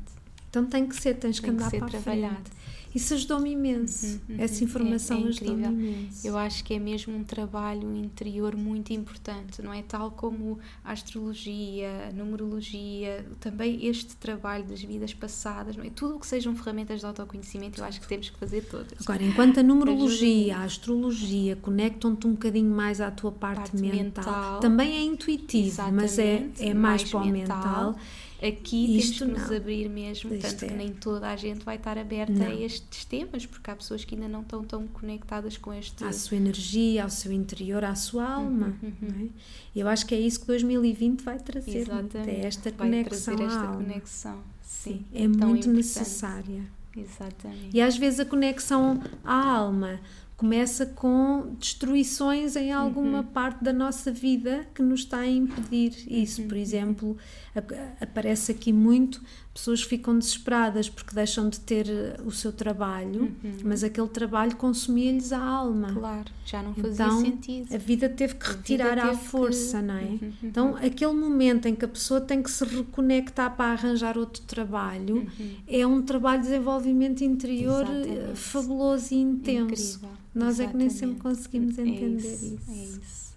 [0.49, 2.35] Então tem que ser, tens que Tem que andar ser para a trabalhado.
[2.35, 2.51] frente.
[2.93, 4.05] Isso ajudou-me imenso.
[4.05, 4.35] Uhum, uhum.
[4.43, 6.25] Essa informação É- é ajudou-me imenso.
[6.27, 9.81] Eu acho que é mesmo um trabalho interior muito importante, não é?
[9.83, 15.89] Tal como a astrologia, a numerologia, também este trabalho das vidas passadas, não é?
[15.89, 18.99] Tudo o que sejam ferramentas de autoconhecimento, eu acho que temos que fazer todas.
[19.01, 24.23] Agora, enquanto a numerologia, a astrologia conectam-te um bocadinho mais à tua parte, Parte mental,
[24.25, 24.59] mental.
[24.59, 27.95] também é intuitivo, mas é, é mais, mais para o mental.
[28.41, 30.67] Aqui Isto temos que nos abrir mesmo, Isto tanto é.
[30.69, 32.45] que nem toda a gente vai estar aberta Não.
[32.47, 36.03] a estes temas, porque há pessoas que ainda não estão tão conectadas com este.
[36.05, 38.73] à sua energia, ao seu interior, à sua alma.
[38.81, 39.29] Uhum,
[39.75, 39.79] é?
[39.79, 42.29] Eu acho que é isso que 2020 vai trazer, Exatamente.
[42.29, 43.83] é esta vai conexão trazer esta à alma.
[43.83, 44.39] conexão.
[44.61, 45.69] Sim, É tão muito importante.
[45.75, 46.63] necessária.
[46.95, 47.69] Exatamente.
[47.73, 49.99] E às vezes a conexão à alma
[50.39, 53.23] começa com destruições em alguma Uhum.
[53.25, 56.41] parte da nossa vida que nos está a impedir isso.
[56.41, 56.47] Uhum.
[56.47, 57.17] Por exemplo,
[57.53, 59.21] a- aparece aqui muito
[59.53, 65.33] pessoas ficam desesperadas porque deixam de ter eh, o seu trabalho, mas aquele trabalho consumia-lhes
[65.33, 65.89] a alma.
[65.89, 65.95] Uhum.
[65.95, 67.73] Claro, já não fazia Então, sentido.
[67.75, 70.01] a vida teve que A retirar à teve que- força, não é?
[70.03, 70.31] Uhum, uhum.
[70.43, 75.27] Então, aquele momento em que a pessoa tem que se reconectar para arranjar outro trabalho
[75.67, 78.01] é um trabalho de desenvolvimento interior eh, Uhum.
[78.03, 78.39] Exatamente.
[78.39, 79.97] fabuloso e intenso.
[79.97, 80.09] Incrível.
[80.33, 81.21] Nós é que nem sempre Exatamente.
[81.37, 82.71] conseguimos É entender isso, isso.
[82.71, 83.28] É isso.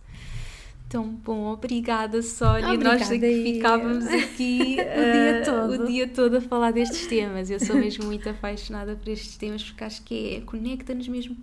[0.92, 2.66] Tão bom, obrigada Sónia.
[2.76, 5.72] Nós Obrigada aqui ficávamos aqui O dia eh, todo.
[5.72, 7.48] o dia todo a falar destes temas.
[7.48, 11.34] Eu sou mesmo muito apaixonada por estes temas porque acho que é, conecta-nos mesmo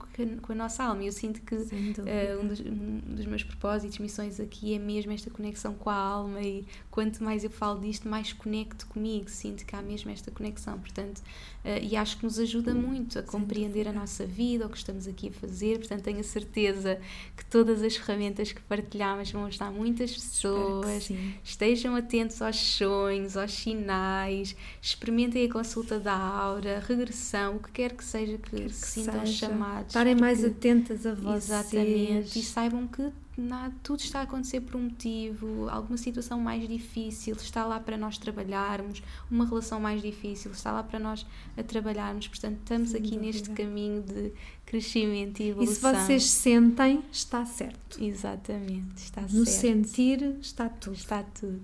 [0.43, 1.03] com a, nossa alma.
[1.03, 5.31] Eu sinto que eh, um, dos, um dos meus propósitos, missões aqui é mesmo esta
[5.31, 6.63] conexão com a alma e
[6.99, 9.29] quanto mais eu falo disto, mais conecto comigo.
[9.29, 10.77] Sinto que há mesmo esta conexão.
[10.77, 11.21] Portanto,
[11.63, 15.07] eh, e acho que nos ajuda muito a compreender a nossa vida, o que estamos
[15.07, 15.79] aqui a fazer.
[15.79, 16.99] Portanto, tenho a certeza
[17.37, 21.09] que todas as ferramentas que partilhamos vão ajudar muitas pessoas.
[21.41, 27.93] Estejam atentos aos sonhos, aos sinais, experimentem a consulta da aura, regressão, o que quer
[27.93, 29.47] que seja que, que, que sintam seja.
[29.47, 29.87] chamados.
[29.87, 31.45] Estarem mais atentas a vocês.
[31.45, 33.09] Exatamente, e saibam que
[33.39, 37.97] nada, tudo está a acontecer por um motivo, alguma situação mais difícil está lá para
[37.97, 41.25] nós trabalharmos, uma relação mais difícil está lá para nós
[41.57, 44.31] a trabalharmos, portanto estamos Sem aqui neste caminho de
[44.65, 45.93] crescimento e E se evolução.
[46.05, 48.01] vocês sentem, está certo.
[48.03, 49.47] Exatamente, está No certo.
[49.47, 50.95] sentir, está tudo.
[50.95, 51.59] Está tudo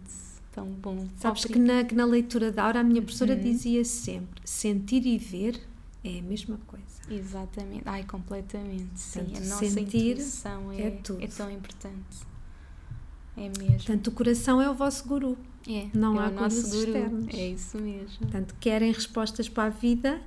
[0.51, 1.05] tão bom.
[1.17, 3.41] Sabes que na, que na leitura da aura a minha professora Uhum.
[3.41, 5.59] dizia sempre: sentir e ver
[6.03, 6.84] é a mesma coisa.
[7.09, 8.89] Exatamente, ai, completamente.
[8.99, 11.23] Sim, Portanto, a nossa intuição é, é tudo.
[11.23, 12.17] é tão importante.
[13.37, 13.75] É mesmo.
[13.75, 15.37] Portanto, o coração é o vosso guru.
[15.67, 16.77] é, não é há o nosso guru.
[16.77, 17.33] externos.
[17.33, 18.17] É isso mesmo.
[18.19, 20.21] Portanto, querem respostas para a vida,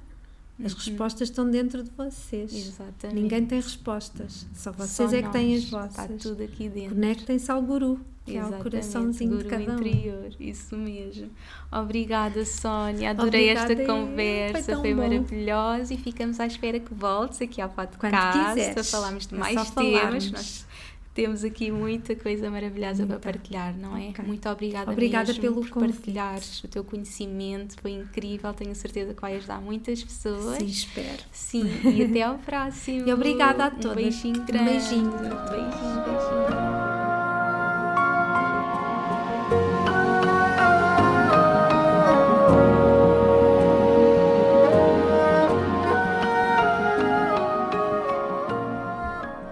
[0.65, 0.79] as Uhum.
[0.79, 2.53] respostas estão dentro de vocês.
[2.53, 3.21] Exatamente.
[3.21, 5.91] Ninguém tem respostas, só vocês Só é que têm as nós.
[5.91, 6.23] Está vossas.
[6.23, 6.95] tudo aqui dentro.
[6.97, 9.75] Conectem-se ao guru, que é o coraçãozinho de cada um.
[9.79, 11.29] interior, isso mesmo.
[11.73, 13.11] Obrigada, Sónia.
[13.11, 17.69] Adorei Obrigada, esta conversa, Foi foi, maravilhosa e ficamos à espera que voltes aqui ao
[17.71, 20.01] podcast para falarmos de É mais só temas.
[20.01, 20.33] falarmos.
[20.33, 20.67] Nós
[21.15, 23.19] temos aqui muita coisa maravilhosa Muita.
[23.19, 24.11] para partilhar, não é?
[24.11, 24.25] Ok.
[24.25, 25.95] Muito obrigada, Obrigada mesmo pelo por convite.
[25.97, 30.59] partilhares o teu conhecimento, foi incrível, tenho certeza que vai ajudar muitas pessoas.
[30.59, 31.23] Sim, espero.
[31.33, 33.09] Sim, e até ao próximo.
[33.09, 33.97] E obrigada a Um todas.
[33.97, 34.71] beijinho Um grande.
[34.71, 35.11] beijinho.
[35.11, 36.88] Beijinho, beijinho.